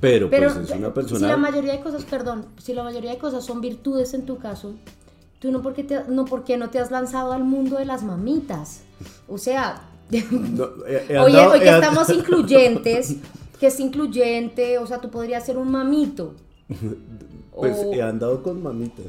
pero, 0.00 0.30
Pero 0.30 0.52
pues 0.54 0.70
es 0.70 0.76
una 0.76 0.88
eh, 0.88 0.90
persona... 0.90 1.20
si 1.20 1.26
la 1.26 1.36
mayoría 1.36 1.72
de 1.72 1.80
cosas, 1.80 2.04
perdón, 2.04 2.46
si 2.58 2.72
la 2.72 2.82
mayoría 2.82 3.10
de 3.12 3.18
cosas 3.18 3.44
son 3.44 3.60
virtudes 3.60 4.14
en 4.14 4.24
tu 4.24 4.38
caso, 4.38 4.74
tú 5.38 5.52
no 5.52 5.60
porque 5.60 5.84
te, 5.84 6.04
no 6.08 6.24
porque 6.24 6.56
no 6.56 6.70
te 6.70 6.78
has 6.78 6.90
lanzado 6.90 7.32
al 7.32 7.44
mundo 7.44 7.76
de 7.76 7.84
las 7.84 8.02
mamitas. 8.02 8.82
O 9.28 9.36
sea, 9.38 9.82
No, 10.30 10.68
he- 10.88 11.06
he 11.12 11.18
oye, 11.18 11.38
hoy 11.46 11.60
que 11.60 11.68
estamos 11.68 12.08
incluyentes, 12.14 13.16
que 13.60 13.66
es 13.66 13.80
incluyente, 13.80 14.78
o 14.78 14.86
sea, 14.86 14.98
tú 14.98 15.10
podrías 15.10 15.44
ser 15.44 15.58
un 15.58 15.70
mamito. 15.70 16.34
Pues 17.54 17.76
O- 17.84 17.92
he 17.92 18.00
andado 18.02 18.42
con 18.42 18.62
mamitas. 18.62 19.06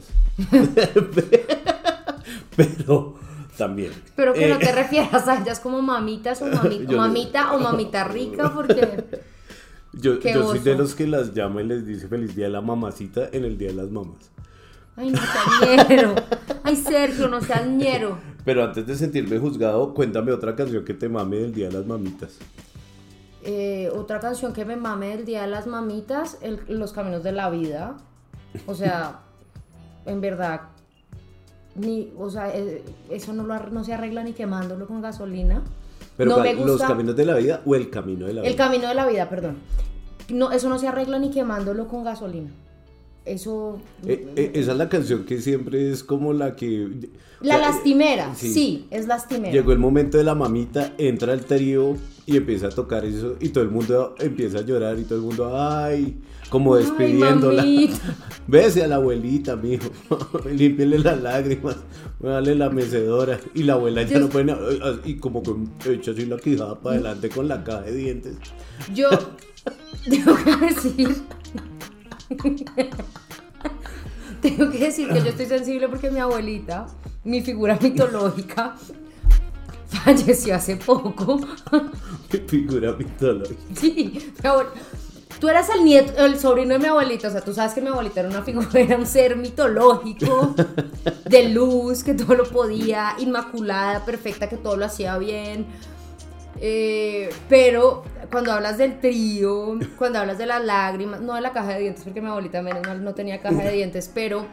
pero 2.78 3.16
también. 3.58 3.92
Pero 4.16 4.34
que 4.34 4.48
no 4.48 4.56
Eh, 4.56 4.60
te 4.60 4.72
refieras 4.82 5.28
a 5.28 5.40
ellas 5.42 5.60
como 5.60 5.82
mamitas 5.82 6.42
o 6.42 6.46
mamita 6.48 7.54
o 7.54 7.60
mamita 7.60 8.04
rica, 8.08 8.52
porque 8.54 9.06
Yo, 9.94 10.16
soy 10.22 10.60
de 10.60 10.76
los 10.76 10.96
que 10.96 11.06
las 11.08 11.34
llama 11.34 11.62
y 11.62 11.68
les 11.68 11.86
dice 11.86 12.08
feliz 12.08 12.36
día 12.36 12.48
a 12.48 12.50
la 12.50 12.62
mamacita 12.62 13.30
en 13.32 13.46
el 13.46 13.58
día 13.58 13.70
de 13.70 13.76
las 13.76 13.92
mamás. 13.92 14.32
Ay, 14.96 15.10
no 15.12 15.18
seas 15.20 15.88
ñero. 15.90 16.16
Ay, 16.64 16.76
Sergio, 16.76 17.28
no 17.28 17.42
seas 17.42 17.66
ñero. 17.68 18.18
Pero 18.46 18.64
antes 18.64 18.86
de 18.86 18.96
sentirme 18.96 19.40
juzgado, 19.40 19.94
cuéntame 19.94 20.32
otra 20.32 20.56
canción 20.56 20.84
que 20.86 20.94
te 20.94 21.10
mame 21.10 21.38
del 21.38 21.54
día 21.54 21.68
de 21.70 21.74
las 21.74 21.86
mamitas. 21.86 22.38
Eh, 23.46 23.90
otra 23.94 24.20
canción 24.20 24.54
que 24.54 24.64
me 24.66 24.76
mame 24.78 25.10
del 25.10 25.26
Día 25.26 25.42
de 25.42 25.48
las 25.50 25.68
Mamitas, 25.68 26.38
el- 26.42 26.62
Los 26.70 26.94
Caminos 26.94 27.24
de 27.24 27.34
la 27.34 27.50
Vida. 27.50 27.98
O 28.68 28.74
sea, 28.74 29.20
en 30.06 30.22
verdad, 30.22 30.62
ni, 31.76 32.12
o 32.18 32.30
sea, 32.30 32.56
eh, 32.56 32.84
eso 33.10 33.34
no, 33.34 33.44
lo, 33.44 33.58
no 33.70 33.84
se 33.84 33.94
arregla 33.94 34.24
ni 34.24 34.34
quemándolo 34.34 34.88
con 34.88 35.02
gasolina. 35.02 35.64
Pero 36.18 36.30
no 36.30 36.36
¿cuál? 36.36 36.48
me 36.48 36.56
gusta 36.56 36.72
¿Los 36.72 36.82
caminos 36.82 37.16
de 37.16 37.26
la 37.26 37.36
vida 37.36 37.62
o 37.66 37.76
el 37.76 37.90
camino 37.90 38.28
de 38.28 38.34
la 38.34 38.42
vida? 38.42 38.50
el 38.52 38.56
camino 38.56 38.88
de 38.88 38.94
la 38.94 39.08
vida, 39.08 39.30
perdón. 39.30 39.58
No, 40.30 40.52
eso 40.52 40.70
no 40.70 40.78
se 40.78 40.88
arregla 40.88 41.20
ni 41.20 41.32
quemándolo 41.32 41.88
con 41.88 42.04
gasolina. 42.04 42.52
Eso... 43.26 43.80
Eh, 44.06 44.34
eh, 44.36 44.52
esa 44.54 44.74
es 44.74 44.78
la 44.78 44.90
canción 44.90 45.26
que 45.26 45.42
siempre 45.42 45.92
es 45.92 46.04
como 46.04 46.34
la 46.34 46.56
que... 46.56 46.90
la 47.42 47.56
o 47.56 47.60
sea, 47.60 47.70
lastimera, 47.72 48.36
sí. 48.36 48.54
sí. 48.54 48.88
es 48.92 49.08
lastimera. 49.08 49.54
Llegó 49.54 49.72
el 49.72 49.80
momento 49.80 50.18
de 50.18 50.24
la 50.24 50.36
mamita, 50.36 50.94
entra 50.98 51.34
el 51.34 51.46
trío 51.46 51.96
y 52.26 52.38
empieza 52.38 52.68
a 52.68 52.70
tocar 52.70 53.06
eso 53.06 53.38
y 53.40 53.50
todo 53.50 53.64
el 53.64 53.70
mundo 53.70 54.16
empieza 54.20 54.60
a 54.60 54.62
llorar 54.62 55.00
y 55.00 55.04
todo 55.04 55.20
el 55.20 55.26
mundo, 55.26 55.58
ay, 55.58 56.18
como 56.54 56.76
Ay, 56.76 56.84
despidiéndola. 56.86 57.64
mamita. 57.64 57.98
Bese 58.48 58.84
a 58.84 58.88
la 58.88 58.96
abuelita, 58.98 59.56
mijo. 59.56 59.90
Límpiele 60.52 61.00
las 61.00 61.20
lágrimas. 61.20 61.78
Dale 62.20 62.54
la 62.54 62.70
mecedora. 62.70 63.40
Y 63.56 63.64
la 63.64 63.74
abuela 63.74 64.04
ya 64.04 64.20
no 64.20 64.30
puede. 64.30 64.56
Y 65.04 65.16
como 65.16 65.42
que 65.42 65.94
echa 65.94 66.12
así 66.12 66.28
la 66.28 66.38
quijada 66.38 66.80
para 66.80 66.96
adelante 66.98 67.30
con 67.30 67.48
la 67.48 67.64
caja 67.64 67.82
de 67.82 67.96
dientes. 67.96 68.38
Yo 68.94 69.10
tengo 70.10 70.36
que 70.44 70.56
decir. 70.68 71.16
tengo 74.42 74.70
que 74.72 74.78
decir 74.78 75.08
que 75.10 75.20
yo 75.22 75.30
estoy 75.30 75.46
sensible 75.48 75.88
porque 75.90 76.12
mi 76.12 76.20
abuelita, 76.20 76.86
mi 77.24 77.42
figura 77.42 77.80
mitológica, 77.82 78.76
falleció 79.88 80.54
hace 80.56 80.76
poco. 80.76 81.40
Qué 82.30 82.38
figura 82.40 82.94
mitológica. 82.94 83.60
sí, 83.74 84.34
mi 84.44 84.50
abuel- 84.50 84.68
Tú 85.44 85.50
eras 85.50 85.70
el 85.76 85.84
nieto, 85.84 86.26
el 86.26 86.40
sobrino 86.40 86.76
de 86.76 86.80
mi 86.80 86.86
abuelita, 86.86 87.28
o 87.28 87.32
sea, 87.32 87.42
tú 87.42 87.54
sabes 87.54 87.74
que 87.74 87.82
mi 87.82 87.90
abuelita 87.90 88.22
era 88.22 88.30
una 88.30 88.44
figura, 88.44 88.70
era 88.80 88.96
un 88.96 89.06
ser 89.06 89.36
mitológico, 89.36 90.56
de 91.26 91.50
luz, 91.50 92.02
que 92.02 92.14
todo 92.14 92.36
lo 92.36 92.46
podía, 92.46 93.14
inmaculada, 93.20 94.06
perfecta, 94.06 94.48
que 94.48 94.56
todo 94.56 94.78
lo 94.78 94.86
hacía 94.86 95.18
bien. 95.18 95.66
Eh, 96.62 97.30
pero 97.50 98.06
cuando 98.32 98.54
hablas 98.54 98.78
del 98.78 99.02
trío, 99.02 99.78
cuando 99.98 100.20
hablas 100.20 100.38
de 100.38 100.46
las 100.46 100.64
lágrimas, 100.64 101.20
no 101.20 101.34
de 101.34 101.42
la 101.42 101.52
caja 101.52 101.74
de 101.74 101.82
dientes, 101.82 102.06
porque 102.06 102.22
mi 102.22 102.30
abuelita 102.30 102.62
menos 102.62 102.88
mal 102.88 103.04
no 103.04 103.14
tenía 103.14 103.42
caja 103.42 103.64
de 103.64 103.74
dientes, 103.74 104.10
pero 104.16 104.46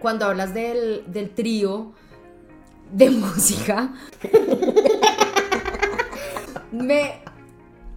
cuando 0.00 0.24
hablas 0.24 0.54
del, 0.54 1.04
del 1.08 1.28
trío 1.28 1.92
de 2.90 3.10
música, 3.10 3.92
me, 6.72 7.20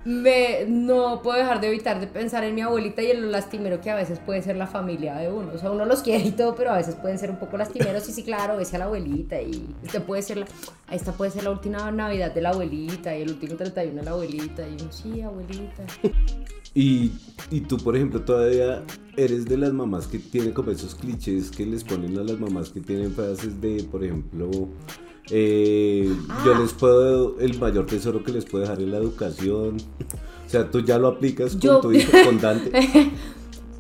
me 0.04 0.66
no 0.68 1.22
puedo 1.22 1.38
dejar 1.38 1.62
de 1.62 1.68
evitar 1.68 2.00
de 2.00 2.08
pensar 2.08 2.44
en 2.44 2.56
mi 2.56 2.62
abuelita 2.62 3.04
y 3.04 3.12
en 3.12 3.22
lo 3.22 3.28
lastimero 3.30 3.82
que 3.82 3.92
a 3.92 3.96
veces 3.96 4.20
puede 4.20 4.42
ser 4.42 4.56
la 4.56 4.68
familia 4.68 5.16
de 5.16 5.32
uno. 5.32 5.52
O 5.54 5.58
sea, 5.58 5.72
uno 5.72 5.86
los 5.86 6.02
quiere 6.02 6.26
y 6.26 6.32
todo, 6.32 6.56
pero 6.56 6.72
a 6.72 6.78
veces 6.78 6.96
pueden 6.96 7.20
ser 7.20 7.30
un 7.30 7.38
poco 7.38 7.58
lastimeros. 7.58 8.08
Y 8.10 8.14
sí, 8.14 8.24
claro, 8.24 8.58
ves 8.58 8.74
a 8.74 8.80
la 8.80 8.86
abuelita 8.86 9.42
y 9.42 9.76
este 9.84 10.00
puede 10.02 10.22
ser 10.22 10.38
la, 10.38 10.48
esta 10.92 11.12
puede 11.12 11.32
ser 11.32 11.44
la 11.44 11.52
última 11.52 11.92
Navidad 11.92 12.34
de 12.34 12.42
la 12.42 12.50
abuelita 12.50 13.16
y 13.16 13.22
el 13.22 13.30
último 13.30 13.56
31 13.56 13.96
de 13.96 14.04
la 14.04 14.12
abuelita. 14.12 14.68
Y 14.68 14.82
uno, 14.82 14.92
sí, 14.92 15.22
abuelita. 15.22 15.84
Y, 16.74 17.12
y 17.50 17.62
tú, 17.62 17.78
por 17.78 17.98
ejemplo, 17.98 18.22
todavía 18.22 18.82
eres 19.18 19.46
de 19.46 19.58
las 19.58 19.74
mamás 19.74 20.08
que 20.08 20.20
tienen 20.20 20.54
como 20.54 20.72
esos 20.72 20.96
clichés 20.96 21.52
que 21.52 21.66
les 21.66 21.84
ponen 21.84 22.18
a 22.18 22.24
las 22.24 22.40
mamás 22.40 22.70
que 22.70 22.80
tienen 22.80 23.12
frases 23.12 23.60
de, 23.60 23.84
por 23.84 24.04
ejemplo, 24.04 24.50
eh, 25.30 26.14
yo 26.46 26.56
les 26.56 26.74
puedo, 26.74 27.40
el 27.40 27.60
mayor 27.60 27.86
tesoro 27.86 28.24
que 28.24 28.32
les 28.32 28.46
puedo 28.46 28.64
dejar 28.64 28.82
es 28.82 28.88
la 28.88 28.98
educación. 28.98 29.78
O 30.46 30.50
sea, 30.50 30.70
tú 30.70 30.82
ya 30.82 30.98
lo 30.98 31.08
aplicas 31.08 31.56
con 31.56 31.82
tu 31.82 31.92
hijo, 31.92 32.12
con 32.26 32.40
Dante. 32.40 32.72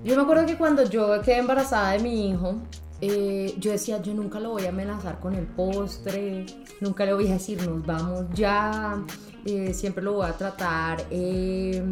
Yo 0.03 0.15
me 0.15 0.23
acuerdo 0.23 0.47
que 0.47 0.57
cuando 0.57 0.83
yo 0.89 1.21
quedé 1.21 1.37
embarazada 1.37 1.91
de 1.91 1.99
mi 1.99 2.31
hijo, 2.31 2.55
eh, 3.01 3.53
yo 3.59 3.71
decía, 3.71 4.01
yo 4.01 4.15
nunca 4.15 4.39
lo 4.39 4.49
voy 4.49 4.65
a 4.65 4.69
amenazar 4.69 5.19
con 5.19 5.35
el 5.35 5.45
postre, 5.45 6.47
nunca 6.79 7.05
le 7.05 7.13
voy 7.13 7.27
a 7.27 7.33
decir, 7.33 7.61
nos 7.67 7.85
vamos 7.85 8.25
ya, 8.33 9.03
eh, 9.45 9.75
siempre 9.75 10.03
lo 10.03 10.13
voy 10.13 10.25
a 10.25 10.33
tratar 10.33 11.05
eh, 11.11 11.83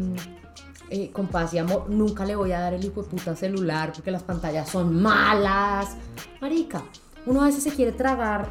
con 1.12 1.28
paz 1.28 1.54
y 1.54 1.58
amor, 1.58 1.88
nunca 1.88 2.24
le 2.24 2.34
voy 2.34 2.50
a 2.50 2.58
dar 2.60 2.74
el 2.74 2.84
hijo 2.84 3.02
de 3.02 3.08
puta 3.08 3.36
celular 3.36 3.92
porque 3.94 4.10
las 4.10 4.24
pantallas 4.24 4.68
son 4.68 5.00
malas. 5.00 5.96
Marica, 6.40 6.82
uno 7.26 7.42
a 7.42 7.46
veces 7.46 7.62
se 7.62 7.70
quiere 7.70 7.92
tragar 7.92 8.48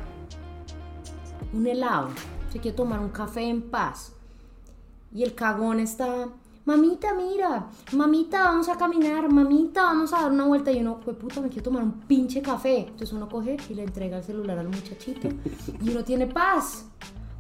un 1.54 1.66
helado, 1.68 2.10
se 2.52 2.60
quiere 2.60 2.76
tomar 2.76 3.00
un 3.00 3.10
café 3.10 3.42
en 3.42 3.62
paz. 3.62 4.14
Y 5.14 5.24
el 5.24 5.34
cagón 5.34 5.80
está, 5.80 6.28
mamita, 6.66 7.14
mira, 7.16 7.68
mamita, 7.94 8.44
vamos 8.44 8.70
a 8.70 8.78
caminar, 8.78 9.32
mamita, 9.32 9.84
vamos 9.84 10.14
a 10.14 10.22
dar 10.22 10.32
una 10.32 10.46
vuelta. 10.46 10.72
Y 10.72 10.82
uno, 10.82 11.00
pues 11.04 11.18
puta, 11.18 11.42
me 11.42 11.50
quiero 11.50 11.64
tomar 11.64 11.84
un 11.84 11.94
pinche 12.02 12.42
café. 12.42 12.80
Entonces 12.82 13.12
uno 13.14 13.28
coge 13.28 13.58
y 13.70 13.74
le 13.74 13.84
entrega 13.84 14.18
el 14.18 14.24
celular 14.24 14.60
al 14.60 14.68
muchachito. 14.70 15.30
Y 15.82 15.90
uno 15.90 16.04
tiene 16.04 16.28
paz, 16.28 16.86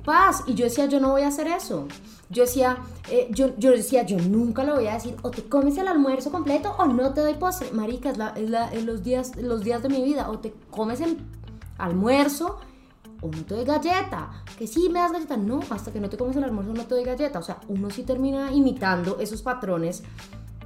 paz. 0.03 0.43
Y 0.47 0.55
yo 0.55 0.65
decía, 0.65 0.87
yo 0.87 0.99
no 0.99 1.11
voy 1.11 1.21
a 1.21 1.27
hacer 1.27 1.47
eso. 1.47 1.87
Yo 2.31 2.43
decía, 2.43 2.77
eh, 3.11 3.27
yo, 3.31 3.55
yo 3.57 3.71
decía, 3.71 4.03
yo 4.03 4.17
nunca 4.17 4.63
le 4.63 4.71
voy 4.71 4.87
a 4.87 4.93
decir, 4.95 5.15
o 5.23 5.29
te 5.31 5.43
comes 5.43 5.77
el 5.77 5.87
almuerzo 5.87 6.31
completo 6.31 6.73
o 6.79 6.85
no 6.85 7.13
te 7.13 7.21
doy 7.21 7.33
postre. 7.35 7.71
Marica, 7.71 8.09
es, 8.11 8.17
la- 8.49 8.71
los, 8.83 9.03
días, 9.03 9.35
los 9.35 9.63
días 9.63 9.83
de 9.83 9.89
mi 9.89 10.03
vida. 10.03 10.29
O 10.31 10.39
te 10.39 10.53
comes 10.71 11.01
el 11.01 11.17
almuerzo 11.77 12.59
o 13.21 13.27
no 13.27 13.43
te 13.43 13.55
doy 13.55 13.65
galleta, 13.65 14.43
que 14.57 14.67
sí 14.67 14.89
me 14.89 14.99
das 14.99 15.11
galleta, 15.11 15.37
no, 15.37 15.59
hasta 15.69 15.91
que 15.91 15.99
no 15.99 16.09
te 16.09 16.17
comes 16.17 16.35
el 16.35 16.43
almuerzo 16.43 16.73
no 16.73 16.85
te 16.85 16.95
doy 16.95 17.03
galleta, 17.03 17.39
o 17.39 17.43
sea, 17.43 17.59
uno 17.67 17.89
sí 17.89 18.03
termina 18.03 18.51
imitando 18.51 19.19
esos 19.19 19.41
patrones 19.41 20.03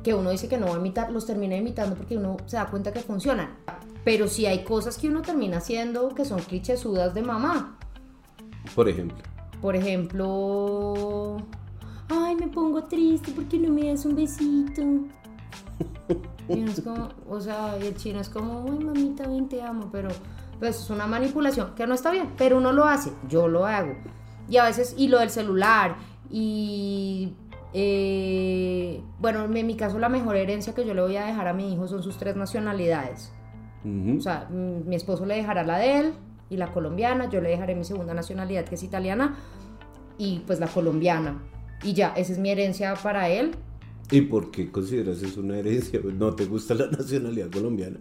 que 0.04 0.14
uno 0.14 0.30
dice 0.30 0.48
que 0.48 0.58
no 0.58 0.68
va 0.68 0.76
a 0.76 0.78
imitar, 0.78 1.12
los 1.12 1.26
termina 1.26 1.56
imitando 1.56 1.96
porque 1.96 2.18
uno 2.18 2.38
se 2.46 2.58
da 2.58 2.68
cuenta 2.68 2.92
que 2.92 3.00
funcionan. 3.00 3.56
Pero 4.04 4.28
sí 4.28 4.46
hay 4.46 4.66
cosas 4.66 4.98
que 4.98 5.08
uno 5.08 5.22
termina 5.22 5.58
haciendo 5.58 6.10
que 6.10 6.26
son 6.26 6.42
clichesudas 6.42 7.14
de 7.14 7.22
mamá. 7.22 7.78
Por 8.76 8.90
ejemplo. 8.90 9.18
Por 9.62 9.78
ejemplo, 9.78 11.38
ay, 12.10 12.36
me 12.36 12.50
pongo 12.50 12.84
triste 12.84 13.32
porque 13.34 13.58
no 13.58 13.70
me 13.70 13.88
das 13.88 14.06
un 14.06 14.16
besito. 14.16 14.82
Y 16.50 16.60
uno 16.60 16.72
es 16.72 16.82
como, 16.82 17.10
o 17.30 17.40
sea, 17.40 17.78
y 17.82 17.88
el 17.88 17.96
chino 17.96 18.20
es 18.20 18.28
como, 18.28 18.66
ay, 18.70 18.84
mamita, 18.84 19.26
bien, 19.28 19.48
te 19.48 19.62
amo, 19.62 19.88
pero 19.90 20.10
pues 20.60 20.80
es 20.82 20.90
una 20.90 21.08
manipulación 21.08 21.76
que 21.76 21.88
no 21.88 21.94
está 21.94 22.12
bien, 22.12 22.30
pero 22.38 22.58
uno 22.58 22.72
lo 22.72 22.86
hace, 22.86 23.12
yo 23.28 23.48
lo 23.48 23.66
hago. 23.66 23.96
Y 24.50 24.58
a 24.58 24.66
veces, 24.66 24.96
y 24.98 25.08
lo 25.08 25.20
del 25.20 25.30
celular, 25.30 25.96
y 26.30 27.34
eh, 27.74 29.02
bueno, 29.20 29.46
en 29.46 29.68
mi 29.68 29.76
caso 29.76 29.98
la 30.00 30.10
mejor 30.10 30.36
herencia 30.36 30.74
que 30.74 30.86
yo 30.86 30.94
le 30.94 31.02
voy 31.02 31.18
a 31.18 31.26
dejar 31.26 31.48
a 31.48 31.54
mi 31.54 31.74
hijo 31.74 31.88
son 31.88 32.04
sus 32.04 32.18
tres 32.18 32.36
nacionalidades. 32.36 33.32
O 33.86 34.22
sea, 34.22 34.48
mi 34.50 34.96
esposo 34.96 35.26
le 35.26 35.36
dejará 35.36 35.64
la 35.64 35.78
de 35.78 36.00
él 36.00 36.14
y 36.50 36.56
la 36.56 36.72
colombiana, 36.72 37.30
yo 37.30 37.42
le 37.42 37.50
dejaré 37.50 37.76
mi 37.76 37.84
segunda 37.84 38.14
nacionalidad 38.14 38.64
que 38.64 38.76
es 38.76 38.84
italiana 38.84 39.36
y 40.18 40.40
pues 40.48 40.62
la 40.62 40.68
colombiana. 40.68 41.42
Y 41.84 41.94
ya, 41.94 42.14
esa 42.16 42.32
es 42.32 42.40
mi 42.40 42.50
herencia 42.50 42.94
para 42.96 43.28
él. 43.28 43.52
¿Y 44.10 44.22
por 44.22 44.52
qué 44.52 44.72
consideras 44.72 45.22
eso 45.22 45.42
una 45.42 45.58
herencia? 45.58 46.00
¿No 46.02 46.34
te 46.34 46.46
gusta 46.46 46.76
la 46.76 46.88
nacionalidad 46.98 47.52
colombiana? 47.52 48.00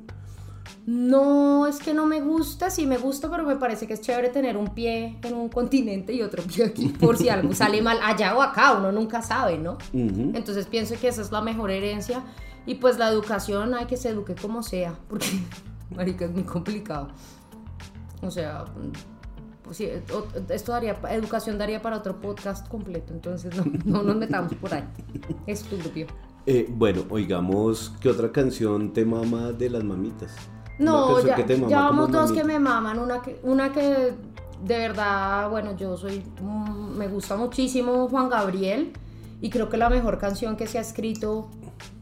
No 0.87 1.67
es 1.67 1.79
que 1.79 1.95
no 1.95 2.07
me 2.07 2.21
gusta, 2.21 2.71
sí 2.71 2.87
me 2.87 2.99
gusta, 2.99 3.31
pero 3.31 3.45
me 3.45 3.57
parece 3.57 3.87
que 3.87 3.95
es 3.95 4.01
chévere 4.01 4.31
tener 4.31 4.57
un 4.57 4.75
pie 4.75 5.19
en 5.23 5.35
un 5.35 5.49
continente 5.49 6.13
y 6.13 6.23
otro 6.23 6.43
pie 6.43 6.65
aquí, 6.65 6.89
por 6.89 7.17
si 7.17 7.29
algo 7.29 7.55
sale 7.55 7.81
mal 7.83 7.99
allá 8.03 8.37
o 8.37 8.43
acá, 8.43 8.73
uno 8.73 8.91
nunca 8.91 9.23
sabe, 9.23 9.59
¿no? 9.59 9.75
Ujú. 9.93 10.33
Entonces 10.35 10.67
pienso 10.67 10.95
que 11.01 11.09
esa 11.09 11.23
es 11.23 11.31
la 11.31 11.41
mejor 11.41 11.71
herencia 11.71 12.23
y 12.67 12.77
pues 12.77 12.99
la 12.99 13.09
educación 13.09 13.75
hay 13.75 13.87
que 13.87 13.97
se 13.97 14.09
eduque 14.09 14.35
como 14.35 14.63
sea, 14.63 14.99
porque, 15.09 15.27
marica, 15.95 16.25
es 16.25 16.33
muy 16.33 16.45
complicado. 16.45 17.09
O 18.21 18.31
sea, 18.31 18.65
pues 19.63 19.77
sí, 19.77 19.89
esto 20.49 20.73
daría, 20.73 20.97
educación 21.11 21.59
daría 21.59 21.81
para 21.81 21.97
otro 21.97 22.21
podcast 22.21 22.67
completo, 22.69 23.13
entonces 23.13 23.55
no, 23.57 23.65
no 23.85 24.03
nos 24.03 24.17
metamos 24.17 24.53
por 24.55 24.75
ahí. 24.75 24.85
Es 25.47 25.63
turbio. 25.63 26.07
Eh, 26.47 26.67
bueno, 26.69 27.05
oigamos, 27.11 27.93
¿qué 28.01 28.09
otra 28.09 28.33
canción 28.33 28.93
te 28.93 29.05
mama 29.05 29.53
de 29.53 29.71
las 29.71 29.85
mamitas? 29.85 30.35
No, 30.79 31.25
ya, 31.25 31.37
que 31.37 31.45
te 31.45 31.57
mama 31.57 31.69
ya 31.69 31.87
como 31.89 32.03
vamos 32.03 32.13
dos 32.13 32.33
que 32.33 32.45
me 32.45 32.59
maman. 32.59 32.99
Una 32.99 33.23
que, 33.23 33.39
una 33.45 33.73
que 33.73 34.15
de 34.65 34.79
verdad, 34.79 35.49
bueno, 35.51 35.77
yo 35.77 35.97
soy. 35.97 36.23
mm, 36.41 36.97
Me 36.97 37.09
gusta 37.09 37.37
muchísimo 37.37 38.09
Juan 38.09 38.29
Gabriel. 38.29 38.93
Y 39.41 39.51
creo 39.51 39.69
que 39.69 39.77
la 39.77 39.91
mejor 39.91 40.19
canción 40.19 40.57
que 40.57 40.69
se 40.69 40.79
ha 40.79 40.81
escrito 40.81 41.49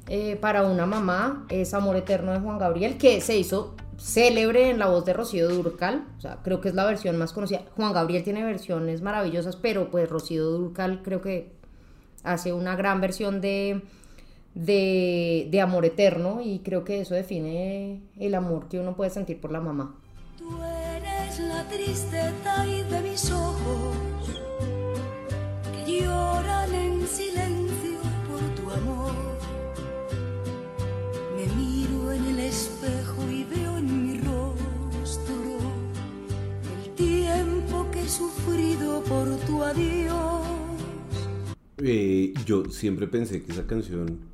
eh, 0.08 0.36
para 0.36 0.62
una 0.64 0.84
mamá 0.84 1.46
es 1.48 1.72
Amor 1.72 1.96
Eterno 1.96 2.32
de 2.32 2.40
Juan 2.40 2.58
Gabriel, 2.58 2.98
que 2.98 3.20
se 3.22 3.38
hizo 3.38 3.74
célebre 3.96 4.68
en 4.70 4.78
la 4.78 4.88
voz 4.88 5.04
de 5.06 5.14
Rocío 5.14 5.48
Durcal. 5.48 6.04
O 6.18 6.20
sea, 6.20 6.38
creo 6.42 6.60
que 6.60 6.68
es 6.68 6.74
la 6.74 6.84
versión 6.84 7.16
más 7.16 7.32
conocida. 7.32 7.62
Juan 7.76 7.92
Gabriel 7.94 8.24
tiene 8.24 8.44
versiones 8.44 9.00
maravillosas, 9.00 9.56
pero 9.56 9.90
pues 9.90 10.08
Rocío 10.08 10.44
Durcal 10.50 11.02
creo 11.02 11.22
que 11.22 11.52
hace 12.24 12.52
una 12.52 12.76
gran 12.76 13.00
versión 13.00 13.40
de, 13.40 13.82
de, 14.54 15.48
de 15.50 15.60
amor 15.60 15.84
eterno 15.84 16.40
y 16.44 16.60
creo 16.60 16.84
que 16.84 17.00
eso 17.00 17.14
define 17.14 18.02
el 18.18 18.34
amor 18.34 18.68
que 18.68 18.78
uno 18.78 18.96
puede 18.96 19.10
sentir 19.10 19.40
por 19.40 19.52
la 19.52 19.60
mamá. 19.60 19.94
Tú 20.36 20.48
eres 20.62 21.38
la 21.40 21.66
tristeza 21.68 22.66
y 22.66 22.82
de 22.82 23.00
mis 23.02 23.30
ojos 23.30 23.96
que 25.72 26.02
lloran 26.02 26.74
en 26.74 27.06
silencio 27.06 27.98
por 28.28 28.40
tu 28.56 28.70
amor. 28.70 29.12
Me 31.36 31.46
miro 31.54 32.12
en 32.12 32.24
el 32.26 32.40
espejo 32.40 33.30
y 33.30 33.44
veo 33.44 33.78
en 33.78 34.06
mi 34.06 34.18
rostro 34.18 35.34
el 36.84 36.94
tiempo 36.94 37.86
que 37.92 38.00
he 38.00 38.08
sufrido 38.08 39.02
por 39.04 39.28
tu 39.46 39.62
adiós. 39.62 40.40
Eh, 41.82 42.34
yo 42.44 42.64
siempre 42.66 43.06
pensé 43.06 43.42
que 43.42 43.52
esa 43.52 43.66
canción 43.66 44.29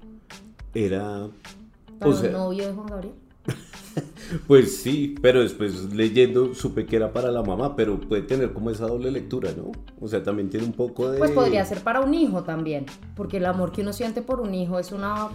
era... 0.84 1.28
Para 1.98 2.10
O 2.10 2.14
sea, 2.14 2.30
novio 2.30 2.66
de 2.66 2.72
Juan 2.74 2.86
Gabriel. 2.86 3.14
pues 4.46 4.76
sí, 4.78 5.14
pero 5.22 5.40
después 5.40 5.92
leyendo 5.94 6.54
supe 6.54 6.84
que 6.84 6.96
era 6.96 7.12
para 7.12 7.30
la 7.30 7.42
mamá, 7.42 7.76
pero 7.76 7.98
puede 8.00 8.22
tener 8.22 8.52
como 8.52 8.70
esa 8.70 8.86
doble 8.86 9.10
lectura, 9.10 9.50
¿no? 9.56 9.72
O 10.00 10.08
sea, 10.08 10.22
también 10.22 10.50
tiene 10.50 10.66
un 10.66 10.72
poco 10.72 11.10
de... 11.10 11.18
Pues 11.18 11.30
podría 11.30 11.64
ser 11.64 11.80
para 11.80 12.00
un 12.00 12.12
hijo 12.12 12.42
también, 12.42 12.86
porque 13.14 13.38
el 13.38 13.46
amor 13.46 13.72
que 13.72 13.82
uno 13.82 13.92
siente 13.92 14.22
por 14.22 14.40
un 14.40 14.52
hijo 14.54 14.78
es 14.78 14.92
una 14.92 15.28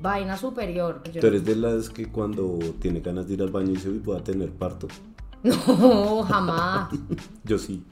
vaina 0.00 0.36
superior. 0.36 1.02
Yo- 1.12 1.20
Tú 1.20 1.26
eres 1.26 1.44
de 1.44 1.56
las 1.56 1.88
que 1.90 2.06
cuando 2.06 2.58
tiene 2.80 3.00
ganas 3.00 3.26
de 3.26 3.34
ir 3.34 3.42
al 3.42 3.50
baño 3.50 3.70
dice, 3.70 3.88
uy, 3.88 3.98
voy 3.98 4.16
a 4.18 4.22
tener 4.24 4.50
parto. 4.50 4.88
No, 5.42 6.22
jamás. 6.24 6.90
Yo 7.44 7.58
sí. 7.58 7.82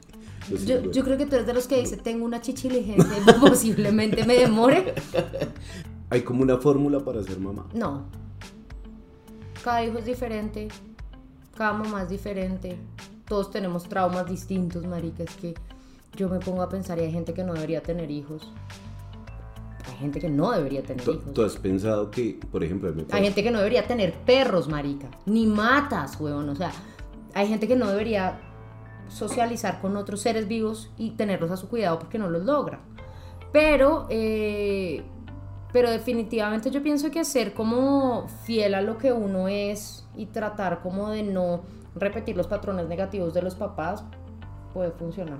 Yo, 0.49 0.57
sí, 0.57 0.65
Yo, 0.91 1.03
creo 1.03 1.17
que 1.17 1.25
tú 1.25 1.35
eres 1.35 1.47
de 1.47 1.53
los 1.53 1.67
que 1.67 1.79
dice, 1.79 1.97
tengo 1.97 2.25
una 2.25 2.41
chichiligencia 2.41 3.17
y 3.17 3.39
posiblemente 3.39 4.25
me 4.25 4.35
demore. 4.35 4.93
Hay 6.09 6.21
como 6.21 6.41
una 6.41 6.57
fórmula 6.57 6.99
para 6.99 7.21
ser 7.23 7.39
mamá. 7.39 7.65
No. 7.73 8.05
Cada 9.63 9.83
hijo 9.83 9.97
es 9.97 10.05
diferente. 10.05 10.69
Cada 11.57 11.73
mamá 11.73 12.03
es 12.03 12.09
diferente. 12.09 12.77
Todos 13.27 13.51
tenemos 13.51 13.83
traumas 13.89 14.29
distintos, 14.29 14.85
marica. 14.85 15.23
Es 15.23 15.35
que 15.35 15.53
yo 16.15 16.29
me 16.29 16.39
pongo 16.39 16.61
a 16.61 16.69
pensar 16.69 16.97
y 16.99 17.01
hay 17.01 17.11
gente 17.11 17.33
que 17.33 17.43
no 17.43 17.53
debería 17.53 17.81
tener 17.81 18.09
hijos. 18.09 18.51
Hay 19.85 19.97
gente 19.97 20.19
que 20.19 20.29
no 20.29 20.51
debería 20.51 20.83
tener 20.83 21.03
¿Tú, 21.03 21.11
hijos. 21.13 21.33
tú 21.33 21.43
has 21.43 21.57
pensado 21.57 22.09
que, 22.11 22.39
por 22.51 22.63
ejemplo, 22.63 22.93
me 22.93 23.05
Hay 23.11 23.23
gente 23.23 23.43
que 23.43 23.51
no 23.51 23.57
debería 23.57 23.85
tener 23.85 24.13
perros, 24.13 24.69
marica. 24.69 25.09
Ni 25.25 25.45
matas, 25.45 26.19
huevón. 26.19 26.47
O 26.49 26.55
sea, 26.55 26.71
hay 27.33 27.47
gente 27.47 27.67
que 27.67 27.75
no 27.75 27.87
debería 27.89 28.39
socializar 29.09 29.81
con 29.81 29.97
otros 29.97 30.21
seres 30.21 30.47
vivos 30.47 30.91
y 30.97 31.11
tenerlos 31.11 31.51
a 31.51 31.57
su 31.57 31.67
cuidado 31.67 31.99
porque 31.99 32.17
no 32.17 32.29
los 32.29 32.45
logra. 32.45 32.79
Pero, 33.51 34.07
eh, 34.09 35.03
pero 35.77 35.91
definitivamente 35.91 36.71
yo 36.71 36.81
pienso 36.81 37.11
que 37.11 37.23
ser 37.23 37.53
como 37.53 38.27
fiel 38.45 38.73
a 38.73 38.81
lo 38.81 38.97
que 38.97 39.13
uno 39.13 39.47
es 39.47 40.07
y 40.15 40.25
tratar 40.25 40.81
como 40.81 41.11
de 41.11 41.21
no 41.21 41.61
repetir 41.93 42.35
los 42.35 42.47
patrones 42.47 42.87
negativos 42.87 43.31
de 43.35 43.43
los 43.43 43.53
papás 43.53 44.03
puede 44.73 44.89
funcionar. 44.89 45.39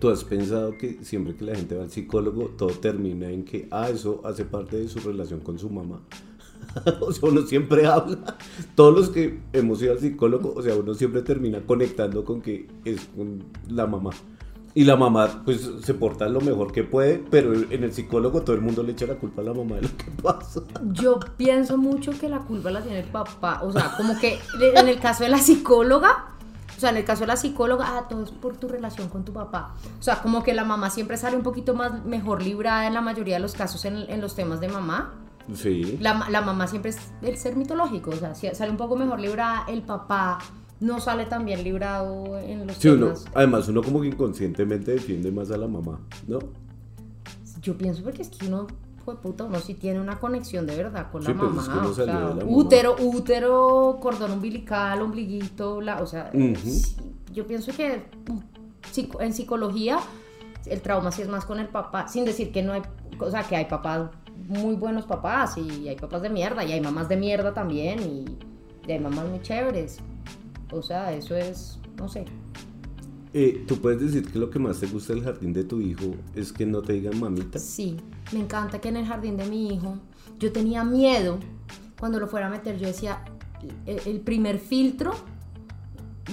¿Tú 0.00 0.10
has 0.10 0.24
pensado 0.24 0.76
que 0.76 1.04
siempre 1.04 1.36
que 1.36 1.44
la 1.44 1.54
gente 1.54 1.76
va 1.76 1.84
al 1.84 1.90
psicólogo, 1.92 2.46
todo 2.58 2.70
termina 2.70 3.30
en 3.30 3.44
que, 3.44 3.68
ah, 3.70 3.88
eso 3.88 4.22
hace 4.24 4.44
parte 4.44 4.78
de 4.78 4.88
su 4.88 4.98
relación 4.98 5.38
con 5.38 5.56
su 5.56 5.70
mamá? 5.70 6.00
o 7.00 7.12
sea, 7.12 7.28
uno 7.28 7.42
siempre 7.42 7.86
habla. 7.86 8.18
Todos 8.74 8.92
los 8.92 9.10
que 9.10 9.38
hemos 9.52 9.80
ido 9.80 9.92
al 9.92 10.00
psicólogo, 10.00 10.52
o 10.56 10.62
sea, 10.62 10.74
uno 10.74 10.94
siempre 10.94 11.22
termina 11.22 11.60
conectando 11.60 12.24
con 12.24 12.40
que 12.42 12.66
es 12.84 13.02
con 13.16 13.44
la 13.68 13.86
mamá. 13.86 14.10
Y 14.72 14.84
la 14.84 14.96
mamá, 14.96 15.42
pues, 15.44 15.68
se 15.82 15.94
porta 15.94 16.28
lo 16.28 16.40
mejor 16.40 16.72
que 16.72 16.84
puede, 16.84 17.18
pero 17.30 17.52
en 17.54 17.82
el 17.82 17.92
psicólogo 17.92 18.42
todo 18.42 18.54
el 18.54 18.62
mundo 18.62 18.82
le 18.82 18.92
echa 18.92 19.06
la 19.06 19.16
culpa 19.16 19.42
a 19.42 19.44
la 19.44 19.52
mamá 19.52 19.76
de 19.76 19.82
lo 19.82 19.96
que 19.96 20.10
pasa. 20.22 20.60
Yo 20.92 21.18
pienso 21.36 21.76
mucho 21.76 22.12
que 22.12 22.28
la 22.28 22.38
culpa 22.38 22.70
la 22.70 22.80
tiene 22.80 23.00
el 23.00 23.08
papá. 23.08 23.62
O 23.64 23.72
sea, 23.72 23.94
como 23.96 24.18
que 24.18 24.38
en 24.60 24.88
el 24.88 25.00
caso 25.00 25.24
de 25.24 25.30
la 25.30 25.38
psicóloga, 25.38 26.26
o 26.76 26.80
sea, 26.80 26.90
en 26.90 26.98
el 26.98 27.04
caso 27.04 27.22
de 27.22 27.26
la 27.26 27.36
psicóloga, 27.36 27.98
ah, 27.98 28.08
todo 28.08 28.22
es 28.22 28.30
por 28.30 28.56
tu 28.56 28.68
relación 28.68 29.08
con 29.08 29.24
tu 29.24 29.32
papá. 29.32 29.74
O 29.98 30.02
sea, 30.02 30.22
como 30.22 30.44
que 30.44 30.54
la 30.54 30.64
mamá 30.64 30.88
siempre 30.88 31.16
sale 31.16 31.36
un 31.36 31.42
poquito 31.42 31.74
más 31.74 32.04
mejor 32.04 32.40
librada 32.40 32.86
en 32.86 32.94
la 32.94 33.00
mayoría 33.00 33.34
de 33.34 33.40
los 33.40 33.54
casos 33.54 33.84
en, 33.84 33.96
en 34.08 34.20
los 34.20 34.36
temas 34.36 34.60
de 34.60 34.68
mamá. 34.68 35.14
Sí. 35.52 35.98
La, 36.00 36.28
la 36.30 36.42
mamá 36.42 36.68
siempre 36.68 36.92
es 36.92 36.98
el 37.22 37.36
ser 37.36 37.56
mitológico, 37.56 38.10
o 38.10 38.14
sea, 38.14 38.54
sale 38.54 38.70
un 38.70 38.76
poco 38.76 38.94
mejor 38.94 39.18
librada. 39.18 39.64
El 39.68 39.82
papá 39.82 40.38
no 40.80 40.98
sale 41.00 41.26
tan 41.26 41.44
bien 41.44 41.62
librado 41.62 42.38
en 42.38 42.66
los 42.66 42.76
Sí, 42.76 42.88
uno, 42.88 43.06
temas. 43.06 43.24
además 43.34 43.68
uno 43.68 43.82
como 43.82 44.00
que 44.00 44.08
inconscientemente 44.08 44.92
defiende 44.92 45.30
más 45.30 45.50
a 45.50 45.56
la 45.56 45.66
mamá, 45.68 46.00
¿no? 46.26 46.38
Yo 47.62 47.76
pienso 47.76 48.02
porque 48.02 48.22
es 48.22 48.28
que 48.30 48.46
uno, 48.46 48.66
de 49.06 49.14
puta, 49.16 49.44
uno 49.44 49.58
sí 49.60 49.74
tiene 49.74 50.00
una 50.00 50.18
conexión 50.18 50.66
de 50.66 50.76
verdad 50.76 51.10
con 51.10 51.22
Sí, 51.22 51.28
la 51.28 51.34
mamá. 51.34 51.60
es 51.62 51.68
que 51.68 51.78
uno 51.78 51.88
o 51.90 51.94
sea, 51.94 52.06
mamá. 52.06 52.42
útero, 52.46 52.96
útero, 52.98 53.98
cordón 54.00 54.32
umbilical, 54.32 55.02
ombliguito, 55.02 55.80
la, 55.82 56.00
o 56.02 56.06
sea, 56.06 56.30
yo 57.32 57.46
pienso 57.46 57.72
que 57.72 58.04
mm, 58.28 59.20
en 59.22 59.32
psicología 59.34 59.98
el 60.66 60.80
trauma 60.80 61.12
sí 61.12 61.22
es 61.22 61.28
más 61.28 61.44
con 61.44 61.58
el 61.60 61.68
papá, 61.68 62.08
sin 62.08 62.24
decir 62.24 62.52
que 62.52 62.62
no 62.62 62.72
hay, 62.72 62.82
o 63.18 63.30
sea, 63.30 63.42
que 63.42 63.56
hay 63.56 63.66
papás 63.66 64.10
muy 64.48 64.74
buenos 64.76 65.04
papás 65.04 65.58
y 65.58 65.88
hay 65.88 65.96
papás 65.96 66.22
de 66.22 66.30
mierda 66.30 66.64
y 66.64 66.72
hay 66.72 66.80
mamás 66.80 67.08
de 67.08 67.16
mierda 67.16 67.52
también 67.52 68.00
y, 68.00 68.24
y 68.88 68.92
hay 68.92 68.98
mamás 68.98 69.28
muy 69.28 69.40
chéveres. 69.42 69.98
O 70.72 70.82
sea, 70.82 71.12
eso 71.12 71.36
es, 71.36 71.78
no 71.96 72.08
sé, 72.08 72.24
Eh, 73.32 73.64
¿Tú 73.68 73.80
puedes 73.80 74.00
decir 74.00 74.30
que 74.30 74.38
lo 74.40 74.50
que 74.50 74.58
más 74.58 74.80
te 74.80 74.86
gusta 74.88 75.12
del 75.12 75.22
jardín 75.22 75.52
de 75.52 75.62
tu 75.64 75.80
hijo 75.80 76.16
es 76.34 76.52
que 76.52 76.66
no 76.66 76.82
te 76.82 76.94
digan 76.94 77.18
mamita? 77.20 77.60
Sí, 77.60 77.96
me 78.32 78.40
encanta 78.40 78.80
que 78.80 78.88
en 78.88 78.96
el 78.96 79.06
jardín 79.06 79.36
de 79.36 79.46
mi 79.46 79.68
hijo 79.72 79.98
yo 80.38 80.50
tenía 80.52 80.82
miedo 80.84 81.38
cuando 81.98 82.18
lo 82.18 82.26
fuera 82.26 82.48
a 82.48 82.50
meter. 82.50 82.76
Yo 82.78 82.88
decía, 82.88 83.22
el, 83.86 84.00
el 84.04 84.20
primer 84.20 84.58
filtro 84.58 85.12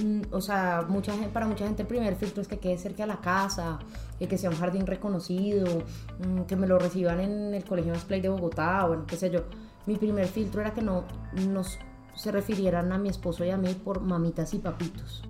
mm, 0.02 0.22
o 0.32 0.40
sea, 0.40 0.84
mucha 0.88 1.12
gente, 1.12 1.28
para 1.28 1.46
mucha 1.46 1.66
gente 1.66 1.82
el 1.82 1.88
primer 1.88 2.16
filtro 2.16 2.42
es 2.42 2.48
que 2.48 2.58
quede 2.58 2.78
cerca 2.78 3.04
de 3.04 3.08
la 3.08 3.20
casa, 3.20 3.78
que 4.18 4.38
sea 4.38 4.50
un 4.50 4.56
jardín 4.56 4.86
reconocido, 4.86 5.84
mm, 6.18 6.42
que 6.42 6.56
me 6.56 6.66
lo 6.66 6.78
reciban 6.78 7.20
en 7.20 7.54
el 7.54 7.64
Colegio 7.64 7.92
Play 8.06 8.20
de 8.20 8.28
Bogotá, 8.28 8.84
bueno, 8.86 9.04
qué 9.06 9.16
sé 9.16 9.30
yo. 9.30 9.44
Mi 9.86 9.96
primer 9.96 10.26
filtro 10.26 10.60
era 10.60 10.74
que 10.74 10.82
no 10.82 11.04
nos 11.48 11.78
se 12.18 12.32
refirieran 12.32 12.92
a 12.92 12.98
mi 12.98 13.08
esposo 13.08 13.44
y 13.44 13.50
a 13.50 13.56
mí 13.56 13.74
por 13.74 14.00
mamitas 14.00 14.52
y 14.52 14.58
papitos. 14.58 15.22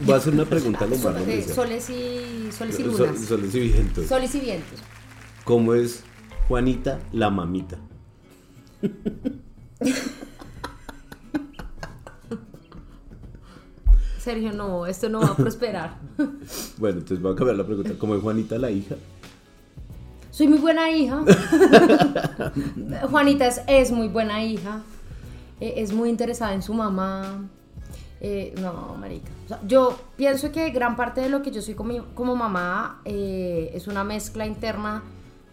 Voy 0.00 0.14
a 0.14 0.18
hacer 0.18 0.32
una 0.32 0.44
pregunta 0.44 0.84
a 0.84 0.88
lo 0.88 0.96
más 0.96 1.16
soles 1.52 1.90
y, 1.90 2.52
soles 2.52 2.78
y 2.78 2.84
lunas. 2.84 3.18
soles 3.20 3.52
y 3.52 3.60
vientos. 3.60 4.06
Soles 4.06 4.32
y 4.36 4.40
vientos. 4.40 4.78
¿Cómo 5.42 5.74
es 5.74 6.04
Juanita 6.46 7.00
la 7.12 7.30
mamita? 7.30 7.78
Sergio, 14.20 14.52
no, 14.52 14.86
esto 14.86 15.08
no 15.08 15.20
va 15.20 15.28
a 15.28 15.36
prosperar. 15.36 15.98
Bueno, 16.78 16.98
entonces 16.98 17.20
voy 17.20 17.32
a 17.32 17.36
cambiar 17.36 17.56
la 17.56 17.66
pregunta. 17.66 17.94
¿Cómo 17.98 18.14
es 18.14 18.22
Juanita 18.22 18.56
la 18.58 18.70
hija? 18.70 18.94
Soy 20.38 20.46
muy 20.46 20.58
buena 20.58 20.88
hija. 20.92 21.24
Juanita 23.10 23.48
es, 23.48 23.60
es 23.66 23.90
muy 23.90 24.06
buena 24.06 24.44
hija. 24.44 24.82
Eh, 25.60 25.74
es 25.78 25.92
muy 25.92 26.10
interesada 26.10 26.54
en 26.54 26.62
su 26.62 26.74
mamá. 26.74 27.48
Eh, 28.20 28.54
no, 28.60 28.94
marica. 29.00 29.32
O 29.46 29.48
sea, 29.48 29.58
yo 29.66 29.98
pienso 30.16 30.52
que 30.52 30.70
gran 30.70 30.94
parte 30.94 31.20
de 31.20 31.28
lo 31.28 31.42
que 31.42 31.50
yo 31.50 31.60
soy 31.60 31.74
como, 31.74 32.04
como 32.14 32.36
mamá 32.36 33.00
eh, 33.04 33.72
es 33.74 33.88
una 33.88 34.04
mezcla 34.04 34.46
interna 34.46 35.02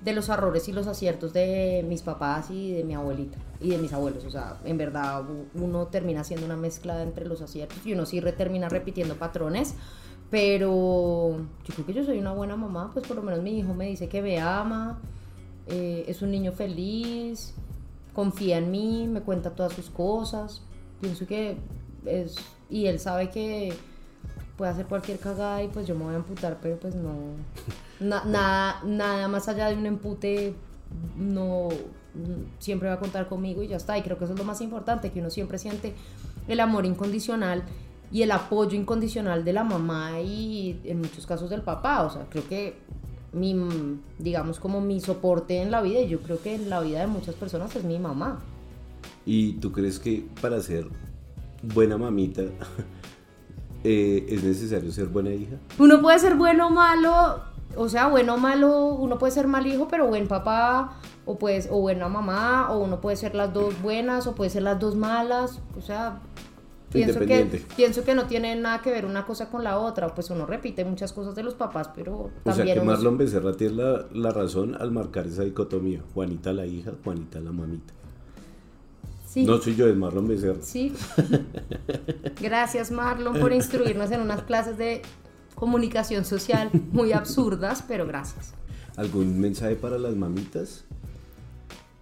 de 0.04 0.13
los 0.13 0.30
errores 0.30 0.67
y 0.67 0.71
los 0.71 0.86
aciertos 0.86 1.34
de 1.34 1.84
mis 1.89 2.04
papás 2.04 2.52
y 2.52 2.71
de 2.74 2.84
mi 2.84 2.93
abuelita 2.93 3.39
y 3.60 3.69
de 3.71 3.80
mis 3.80 3.91
abuelos. 3.91 4.24
O 4.26 4.30
sea, 4.30 4.58
en 4.65 4.78
verdad 4.78 5.24
uno 5.56 5.88
termina 5.88 6.21
haciendo 6.21 6.45
una 6.45 6.58
mezcla 6.58 7.02
entre 7.02 7.26
los 7.26 7.41
aciertos 7.41 7.80
y 7.86 7.93
uno 7.93 8.06
sí 8.06 8.19
re- 8.19 8.34
termina 8.34 8.69
repitiendo 8.69 9.15
patrones. 9.15 9.74
Pero 10.32 11.38
yo 11.66 11.74
creo 11.74 11.86
que 11.86 11.94
yo 11.94 12.04
soy 12.04 12.18
una 12.20 12.34
buena 12.34 12.56
mamá, 12.56 12.90
pues 12.94 13.06
por 13.08 13.16
lo 13.16 13.22
menos 13.24 13.42
mi 13.42 13.60
hijo 13.60 13.74
me 13.74 13.88
dice 13.88 14.10
que 14.10 14.22
me 14.22 14.40
ama, 14.40 15.00
eh, 15.68 16.04
es 16.08 16.22
un 16.22 16.32
niño 16.32 16.52
feliz, 16.52 17.54
confía 18.14 18.58
en 18.58 18.72
mí, 18.72 19.08
me 19.08 19.22
cuenta 19.22 19.52
todas 19.52 19.74
sus 19.74 19.90
cosas. 19.90 20.62
Pienso 21.00 21.26
que 21.28 21.58
es. 22.06 22.36
Y 22.70 22.88
él 22.88 23.00
sabe 23.00 23.30
que 23.30 23.74
puede 24.58 24.72
hacer 24.72 24.88
cualquier 24.88 25.20
cagada 25.20 25.62
y 25.62 25.68
pues 25.68 25.86
yo 25.86 25.96
me 25.96 26.06
voy 26.06 26.14
a 26.14 26.18
amputar, 26.18 26.58
pero 26.62 26.78
pues 26.80 26.96
no. 26.96 27.14
na- 28.00 28.26
nada, 28.26 28.82
nada 28.84 29.28
más 29.28 29.48
allá 29.48 29.68
de 29.68 29.76
un 29.76 29.86
empute, 29.86 30.56
no. 31.18 31.70
Siempre 32.60 32.88
va 32.88 32.96
a 32.96 33.00
contar 33.00 33.28
conmigo 33.28 33.62
y 33.62 33.68
ya 33.68 33.78
está. 33.78 33.98
Y 33.98 34.02
creo 34.02 34.18
que 34.18 34.24
eso 34.24 34.34
es 34.34 34.40
lo 34.40 34.46
más 34.46 34.62
importante, 34.62 35.12
que 35.12 35.20
uno 35.20 35.30
siempre 35.30 35.58
siente 35.60 35.94
el 36.48 36.60
amor 36.62 36.86
incondicional 36.86 37.64
y 38.12 38.22
el 38.22 38.32
apoyo 38.32 38.78
incondicional 38.78 39.44
de 39.44 39.54
la 39.54 39.63
mamá 39.63 40.22
y 40.22 40.80
en 40.84 41.00
muchos 41.00 41.26
casos 41.26 41.50
del 41.50 41.62
papá. 41.62 42.04
O 42.04 42.10
sea, 42.10 42.26
creo 42.30 42.48
que 42.48 42.78
mi, 43.34 43.56
digamos, 44.18 44.60
como 44.60 44.82
mi 44.82 45.00
soporte 45.00 45.62
en 45.62 45.72
la 45.72 45.82
vida, 45.82 46.00
y 46.00 46.08
yo 46.08 46.22
creo 46.22 46.41
que 46.41 46.56
en 46.56 46.70
la 46.70 46.80
vida 46.82 47.02
de 47.02 47.08
muchas 47.08 47.36
personas 47.36 47.76
es 47.76 47.84
mi 47.84 48.00
mamá. 48.00 48.39
¿Y 49.26 49.54
tú 49.54 49.72
crees 49.72 50.00
que 50.00 50.26
para 50.41 50.62
ser 50.62 50.88
buena 51.62 51.98
mamita 51.98 52.44
eh, 53.84 54.26
es 54.30 54.44
necesario 54.44 54.91
ser 54.91 55.08
buena 55.08 55.32
hija? 55.32 55.58
Uno 55.78 56.02
puede 56.02 56.20
ser 56.20 56.36
bueno 56.36 56.68
o 56.68 56.70
malo, 56.70 57.41
o 57.76 57.89
sea, 57.89 58.08
bueno 58.08 58.36
o 58.36 58.38
malo, 58.38 58.88
uno 58.88 59.18
puede 59.18 59.32
ser 59.32 59.48
mal 59.48 59.68
hijo, 59.68 59.88
pero 59.89 60.08
buen 60.08 60.28
papá, 60.28 60.98
o, 61.26 61.38
pues, 61.38 61.68
o 61.72 61.82
buena 61.82 62.08
mamá, 62.08 62.72
o 62.72 62.80
uno 62.80 63.02
puede 63.02 63.18
ser 63.18 63.36
las 63.36 63.54
dos 63.54 63.82
buenas, 63.82 64.28
o 64.28 64.36
puede 64.36 64.50
ser 64.50 64.63
las 64.63 64.80
dos 64.80 64.96
malas, 64.96 65.60
o 65.78 65.82
sea, 65.82 66.22
pienso 66.95 67.19
que, 67.19 67.65
pienso 67.75 68.03
que 68.03 68.15
no 68.15 68.25
tiene 68.27 68.55
nada 68.55 68.81
que 68.81 68.91
ver 68.91 69.05
una 69.05 69.25
cosa 69.25 69.49
con 69.49 69.63
la 69.63 69.77
otra, 69.79 70.13
pues 70.15 70.29
uno 70.29 70.45
repite 70.45 70.84
muchas 70.86 71.13
cosas 71.13 71.36
de 71.36 71.43
los 71.43 71.53
papás, 71.53 71.89
pero 71.95 72.13
O 72.15 72.31
también 72.43 72.65
sea 72.67 72.73
que 72.75 72.81
uno- 72.81 72.91
Marlon 72.91 73.17
Becerra 73.17 73.53
tiene 73.55 73.75
la, 73.75 74.05
la 74.13 74.31
razón 74.31 74.75
al 74.79 74.91
marcar 74.91 75.27
esa 75.27 75.43
dicotomía. 75.43 76.01
Juanita 76.13 76.53
la 76.53 76.65
hija, 76.65 76.91
Juanita 77.03 77.39
la 77.39 77.51
mamita. 77.51 77.93
Sí. 79.27 79.45
No 79.45 79.58
soy 79.62 79.75
yo, 79.75 79.88
es 79.88 79.95
Marlon 79.97 80.27
Becerra. 80.27 80.62
Sí. 80.62 80.93
Gracias 82.41 82.91
Marlon 82.91 83.39
por 83.39 83.51
instruirnos 83.51 84.12
en 84.12 84.21
unas 84.21 84.43
clases 84.43 84.77
de 84.77 85.01
comunicación 85.55 86.25
social 86.25 86.69
muy 86.91 87.12
absurdas, 87.13 87.84
pero 87.88 88.05
gracias. 88.08 88.53
¿Algún 88.97 89.39
mensaje 89.39 89.75
para 89.75 89.97
las 89.97 90.15
mamitas? 90.15 90.86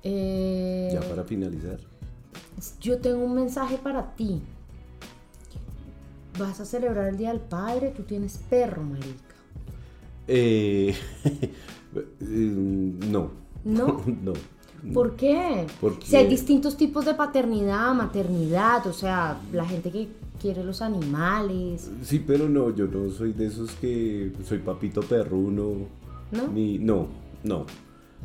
Eh, 0.04 0.90
Ya 0.94 1.00
para 1.02 1.24
finalizar. 1.24 1.80
Yo 2.80 3.00
tengo 3.00 3.24
un 3.24 3.34
mensaje 3.34 3.78
para 3.78 4.16
ti. 4.16 4.42
Vas 6.40 6.60
a 6.60 6.66
celebrar 6.66 7.10
el 7.10 7.18
Día 7.18 7.30
del 7.30 7.42
Padre, 7.42 7.94
tú 7.96 8.04
tienes 8.04 8.38
perro, 8.50 8.82
marica. 8.84 9.36
Eh, 10.28 10.96
eh, 11.26 12.06
no. 12.22 13.32
¿No? 13.64 14.04
no. 14.24 14.34
¿Por 14.94 15.16
qué? 15.16 15.66
Porque- 15.80 16.06
Si 16.06 16.16
hay 16.16 16.28
distintos 16.28 16.76
tipos 16.76 17.06
de 17.06 17.14
paternidad, 17.14 17.94
maternidad, 17.94 18.86
o 18.88 18.94
sea, 18.94 19.38
la 19.54 19.66
gente 19.66 19.92
que 19.92 20.10
quiere 20.42 20.64
los 20.64 20.82
animales. 20.82 21.90
Sí, 22.04 22.20
pero 22.26 22.50
no, 22.50 22.76
yo 22.76 22.88
no 22.88 23.10
soy 23.10 23.32
de 23.32 23.46
esos 23.48 23.72
que 23.72 24.34
soy 24.46 24.58
papito 24.60 25.02
perruno. 25.02 25.88
¿No? 26.32 26.48
Ni, 26.48 26.80
no, 26.80 27.08
no. 27.44 27.66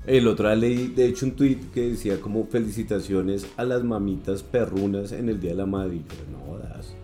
El 0.06 0.26
otro 0.26 0.46
día 0.48 0.56
leí, 0.56 0.88
de 0.88 1.06
hecho, 1.06 1.26
un 1.26 1.32
tweet 1.32 1.58
que 1.72 1.90
decía 1.90 2.20
como 2.20 2.46
felicitaciones 2.46 3.46
a 3.56 3.64
las 3.64 3.84
mamitas 3.84 4.42
perrunas 4.42 5.12
en 5.12 5.28
el 5.28 5.38
Día 5.40 5.50
de 5.50 5.56
la 5.58 5.66
Madre. 5.66 5.96
Y 5.96 5.98
yo, 5.98 6.32
no 6.32 6.38
jodas. 6.46 6.94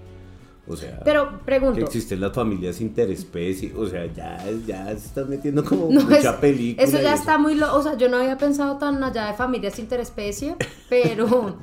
O 0.66 0.76
sea, 0.76 1.00
Pero 1.04 1.28
que 1.30 1.36
pregunto, 1.44 1.80
existen 1.80 2.20
las 2.20 2.32
familias 2.32 2.80
interespecie. 2.80 3.72
O 3.76 3.86
sea, 3.86 4.06
ya, 4.06 4.42
ya 4.66 4.86
se 4.88 5.06
están 5.08 5.28
metiendo 5.28 5.62
como 5.64 5.88
No, 5.90 6.00
mucha 6.00 6.30
es- 6.30 6.36
película. 6.36 6.86
Eso 6.86 7.00
ya 7.00 7.14
está 7.14 7.36
muy... 7.36 7.54
lo- 7.54 7.76
o 7.76 7.82
sea, 7.82 7.96
yo 7.98 8.08
no 8.08 8.16
había 8.16 8.38
pensado 8.38 8.78
tan 8.78 9.02
allá 9.04 9.26
de 9.26 9.34
familias 9.34 9.78
interespecie, 9.78 10.56
pero... 10.88 11.56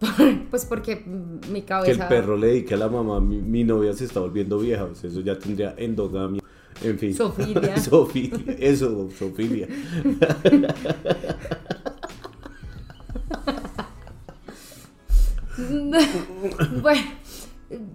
pues 0.50 0.64
porque 0.66 0.96
mi 1.06 1.60
Que 1.60 1.64
cabeza... 1.64 2.02
el 2.02 2.08
perro 2.08 2.36
le 2.36 2.48
dedique 2.48 2.74
a 2.74 2.76
la 2.76 2.88
mamá, 2.88 3.20
mi, 3.20 3.40
mi 3.40 3.64
novia 3.64 3.92
se 3.92 4.04
está 4.04 4.20
volviendo 4.20 4.58
vieja. 4.58 4.84
O 4.84 4.94
sea, 4.94 5.08
eso 5.10 5.20
ya 5.20 5.38
tendría 5.38 5.74
endogamia. 5.78 6.42
En 6.82 6.98
fin. 6.98 7.14
Sofilia. 7.14 7.76
Sofilia. 7.80 8.38
Eso, 8.58 9.08
Sofilia. 9.16 9.68
bueno, 16.82 17.00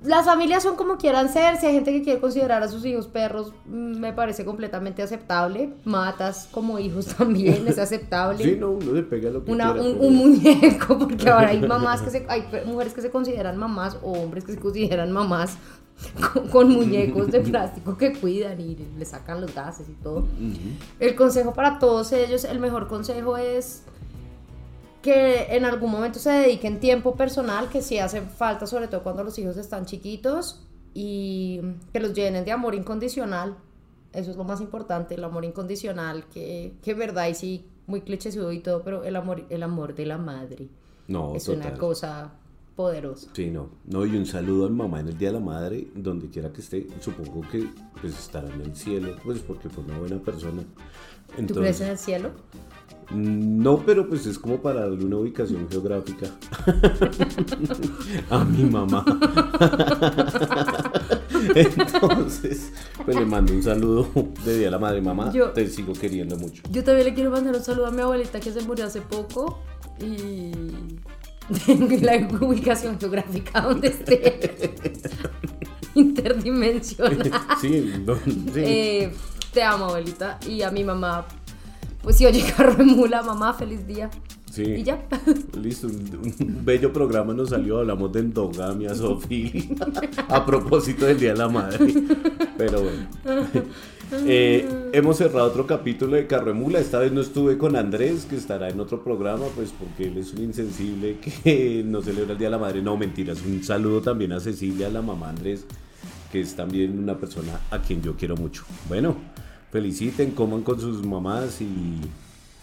las 0.04 0.26
familias 0.26 0.64
son 0.64 0.76
como 0.76 0.98
quieran 0.98 1.32
ser. 1.32 1.58
Si 1.58 1.66
hay 1.66 1.74
gente 1.74 1.92
que 1.92 2.02
quiere 2.04 2.20
considerar 2.20 2.64
a 2.64 2.68
sus 2.68 2.86
hijos 2.86 3.08
perros, 3.08 3.54
mm, 3.66 4.00
me 4.00 4.14
parece 4.14 4.44
completamente 4.46 5.02
aceptable. 5.04 5.74
Matas 5.86 6.48
como 6.52 6.80
hijos 6.80 7.06
también, 7.18 7.68
es 7.68 7.78
aceptable. 7.78 8.44
Sí, 8.44 8.58
no, 8.60 8.72
uno 8.72 8.94
le 8.94 9.04
pega 9.04 9.30
lo 9.30 9.44
que 9.44 9.52
Una- 9.52 9.74
quiera. 9.74 9.88
un, 10.00 10.16
muñeco, 10.16 10.98
porque 10.98 11.30
ahora 11.30 11.50
hay 11.50 11.62
mamás 11.68 12.02
que 12.02 12.10
se, 12.10 12.26
hay 12.28 12.44
mujeres 12.66 12.94
que 12.94 13.02
se 13.02 13.10
consideran 13.12 13.58
mamás 13.58 13.98
o 14.02 14.14
hombres 14.14 14.44
que 14.44 14.54
se 14.54 14.60
consideran 14.60 15.12
mamás 15.12 15.58
con, 16.34 16.48
con 16.48 16.70
muñecos 16.72 17.30
de 17.32 17.42
plástico 17.42 17.98
que 17.98 18.14
cuidan 18.14 18.60
y 18.60 18.76
le 18.98 19.06
sacan 19.06 19.42
los 19.42 19.54
gases 19.54 19.88
y 19.90 19.94
todo. 20.02 20.26
El 21.00 21.16
consejo 21.16 21.54
para 21.54 21.78
todos 21.80 22.12
ellos, 22.14 22.44
el 22.46 22.60
mejor 22.60 22.88
consejo 22.88 23.38
es 23.38 23.84
que 25.02 25.56
en 25.56 25.66
algún 25.66 25.92
momento 25.92 26.20
se 26.20 26.32
dediquen 26.32 26.80
tiempo 26.80 27.16
personal, 27.16 27.70
que 27.70 27.82
sí 27.82 27.98
hace 28.00 28.22
falta, 28.22 28.68
sobre 28.68 28.88
todo 28.88 29.04
cuando 29.04 29.24
los 29.24 29.38
hijos 29.40 29.58
están 29.58 29.86
chiquitos, 29.86 30.66
y 30.94 31.62
que 31.94 32.00
los 32.00 32.14
llenen 32.14 32.44
de 32.46 32.52
amor 32.52 32.76
incondicional. 32.76 33.56
Eso 34.12 34.32
es 34.32 34.38
lo 34.38 34.44
más 34.44 34.60
importante, 34.60 35.16
el 35.16 35.24
amor 35.24 35.46
incondicional, 35.46 36.26
que, 36.34 36.74
que 36.82 36.94
verdad, 36.96 37.28
y 37.28 37.36
sí, 37.36 37.66
muy 37.88 38.02
clichésudo 38.02 38.52
y 38.52 38.60
todo, 38.60 38.82
pero 38.84 39.04
el 39.04 39.16
amor, 39.16 39.46
el 39.50 39.64
amor 39.64 39.96
de 39.96 40.06
la 40.06 40.18
madre 40.18 40.68
No, 41.08 41.36
es 41.36 41.46
total. 41.46 41.68
una 41.70 41.78
cosa 41.78 42.32
poderosa. 42.76 43.30
Sí, 43.34 43.52
no. 43.52 43.70
No, 43.86 44.06
y 44.06 44.16
un 44.16 44.26
saludo 44.26 44.66
a 44.66 44.70
mi 44.70 44.76
mamá 44.78 45.00
en 45.02 45.10
el 45.10 45.18
Día 45.18 45.30
de 45.30 45.34
la 45.36 45.40
Madre, 45.46 45.88
donde 45.96 46.30
quiera 46.30 46.52
que 46.52 46.62
esté. 46.62 46.88
Supongo 47.02 47.42
que 47.52 47.68
pues 48.00 48.18
estará 48.18 48.48
en 48.54 48.62
el 48.62 48.76
cielo, 48.76 49.16
pues 49.24 49.40
porque 49.42 49.70
fue 49.70 49.84
una 49.84 49.98
buena 50.00 50.18
persona. 50.20 50.64
¿Tú 51.48 51.54
crees 51.56 51.82
en 51.82 51.90
el 51.90 51.98
cielo? 51.98 52.32
No, 53.12 53.84
pero 53.86 54.08
pues 54.08 54.26
es 54.28 54.38
como 54.38 54.62
para 54.62 54.82
darle 54.82 55.04
una 55.04 55.18
ubicación 55.18 55.68
geográfica 55.70 56.28
a 58.30 58.44
mi 58.44 58.64
mamá. 58.66 59.04
Entonces, 61.56 62.72
pues 63.06 63.18
le 63.18 63.26
mando 63.26 63.54
un 63.54 63.64
saludo 63.64 64.08
de 64.46 64.54
Día 64.58 64.66
de 64.66 64.72
la 64.72 64.80
Madre, 64.80 65.02
mamá. 65.02 65.32
Yo- 65.34 65.52
Te 65.52 65.68
sigo 65.68 65.94
queriendo 65.94 66.36
mucho. 66.38 66.62
Yo 66.70 66.84
también 66.84 67.08
le 67.08 67.14
quiero 67.14 67.32
mandar 67.32 67.56
un 67.56 67.64
saludo 67.64 67.88
a 67.88 67.92
mi 67.92 68.02
abuelita 68.02 68.40
que 68.40 68.52
se 68.52 68.62
murió 68.62 68.86
hace 68.86 69.02
poco 69.02 69.60
y 70.00 70.52
la 72.02 72.28
ubicación 72.42 73.00
geográfica 73.00 73.62
donde 73.62 73.88
esté 73.88 74.76
interdimensional. 75.96 77.32
Sí, 77.60 77.92
sí. 78.54 78.62
Eh, 78.64 79.12
te 79.52 79.64
amo, 79.64 79.86
abuelita. 79.86 80.40
Y 80.48 80.62
a 80.62 80.70
mi 80.72 80.84
mamá, 80.84 81.26
pues 82.02 82.18
si 82.18 82.26
oye 82.26 82.44
carro 82.58 82.76
de 82.76 82.84
mula, 82.86 83.22
mamá, 83.24 83.54
feliz 83.54 83.86
día. 83.86 84.10
Sí. 84.52 84.64
Y 84.64 84.84
ya. 84.84 85.00
Listo, 85.62 85.88
un, 85.88 86.36
un 86.40 86.66
bello 86.66 86.92
programa 86.92 87.34
nos 87.34 87.50
salió, 87.50 87.80
hablamos 87.80 88.12
de 88.12 88.22
endogamia, 88.22 88.96
Sofía, 88.96 89.52
a 90.28 90.46
propósito 90.46 91.06
del 91.06 91.20
Día 91.20 91.34
de 91.34 91.38
la 91.38 91.50
Madre. 91.50 91.94
Pero 92.58 92.82
bueno. 92.82 93.08
Eh, 94.26 94.90
hemos 94.92 95.18
cerrado 95.18 95.48
otro 95.48 95.68
capítulo 95.68 96.16
de 96.16 96.26
Carro 96.26 96.48
de 96.48 96.54
Mula. 96.54 96.80
Esta 96.80 96.98
vez 96.98 97.12
no 97.12 97.22
estuve 97.22 97.60
con 97.60 97.76
Andrés, 97.76 98.26
que 98.26 98.36
estará 98.36 98.70
en 98.70 98.80
otro 98.80 99.04
programa, 99.04 99.46
pues 99.56 99.72
porque 99.78 100.06
él 100.08 100.18
es 100.18 100.34
un 100.34 100.44
insensible 100.44 101.20
que 101.20 101.84
no 101.86 102.02
celebra 102.02 102.34
el 102.34 102.40
Día 102.40 102.48
de 102.48 102.52
la 102.52 102.58
Madre. 102.58 102.82
No, 102.82 102.98
mentiras. 102.98 103.44
Un 103.46 103.64
saludo 103.64 104.02
también 104.02 104.32
a 104.32 104.40
Cecilia, 104.40 104.90
la 104.90 105.04
mamá 105.04 105.30
Andrés, 105.30 105.66
que 106.32 106.42
es 106.42 106.56
también 106.56 106.98
una 106.98 107.18
persona 107.20 107.60
a 107.70 107.80
quien 107.80 108.02
yo 108.02 108.16
quiero 108.16 108.36
mucho. 108.36 108.64
Bueno, 108.88 109.16
feliciten, 109.72 110.32
coman 110.32 110.62
con 110.64 110.80
sus 110.80 111.06
mamás 111.06 111.62
y, 111.62 112.00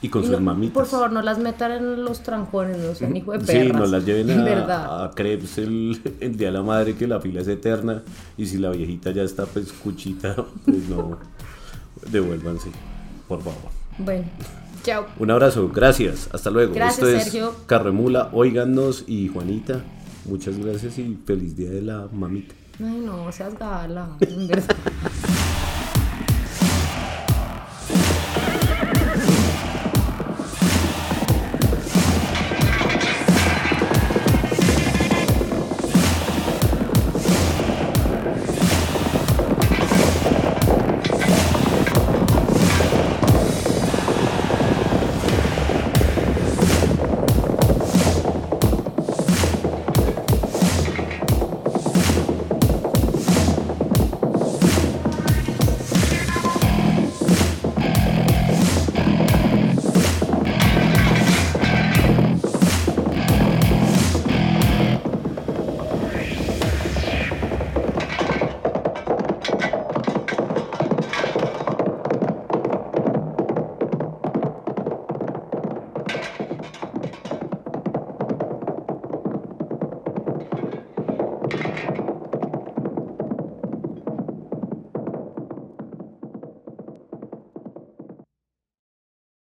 y 0.02 0.08
con 0.08 0.22
Y 0.22 0.26
sus 0.26 0.34
no- 0.34 0.40
mamitas. 0.40 0.74
Por 0.74 0.86
favor, 0.86 1.12
no 1.12 1.22
las 1.22 1.38
metan 1.38 1.72
en 1.72 2.04
los 2.04 2.22
trancones, 2.22 2.78
no 2.78 2.94
sean 2.94 3.16
hijo 3.16 3.32
de 3.32 3.40
Sí, 3.40 3.46
perras. 3.46 3.80
nos 3.80 3.90
las 3.90 4.04
lleven 4.04 4.30
En 4.38 4.44
verdad. 4.44 5.02
a, 5.02 5.04
a 5.06 5.10
crepes 5.12 5.58
el, 5.58 6.00
el 6.20 6.36
día 6.36 6.48
de 6.48 6.52
la 6.54 6.62
madre, 6.62 6.94
que 6.94 7.06
la 7.06 7.20
fila 7.20 7.40
es 7.40 7.48
eterna. 7.48 8.02
Y 8.36 8.46
si 8.46 8.58
la 8.58 8.70
viejita 8.70 9.10
ya 9.12 9.22
está 9.22 9.46
pues 9.46 9.72
cuchita, 9.72 10.34
pues 10.64 10.88
no, 10.88 11.18
devuélvanse, 12.10 12.70
por 13.28 13.40
favor. 13.42 13.70
Bueno, 13.98 14.24
chao. 14.82 15.06
Un 15.18 15.30
abrazo, 15.30 15.68
gracias, 15.74 16.28
hasta 16.32 16.50
luego. 16.50 16.74
Gracias, 16.74 16.98
Esto 17.08 17.16
es 17.16 17.22
Sergio. 17.24 17.54
Carremula, 17.66 18.28
óiganos 18.32 19.04
y 19.06 19.28
Juanita, 19.28 19.80
muchas 20.26 20.58
gracias 20.58 20.98
y 20.98 21.16
feliz 21.24 21.56
día 21.56 21.70
de 21.70 21.80
la 21.82 22.06
mamita. 22.12 22.54
Ay, 22.78 23.00
no, 23.04 23.32
seas 23.32 23.58
gala. 23.58 24.08
En 24.20 24.46
verdad. 24.48 24.76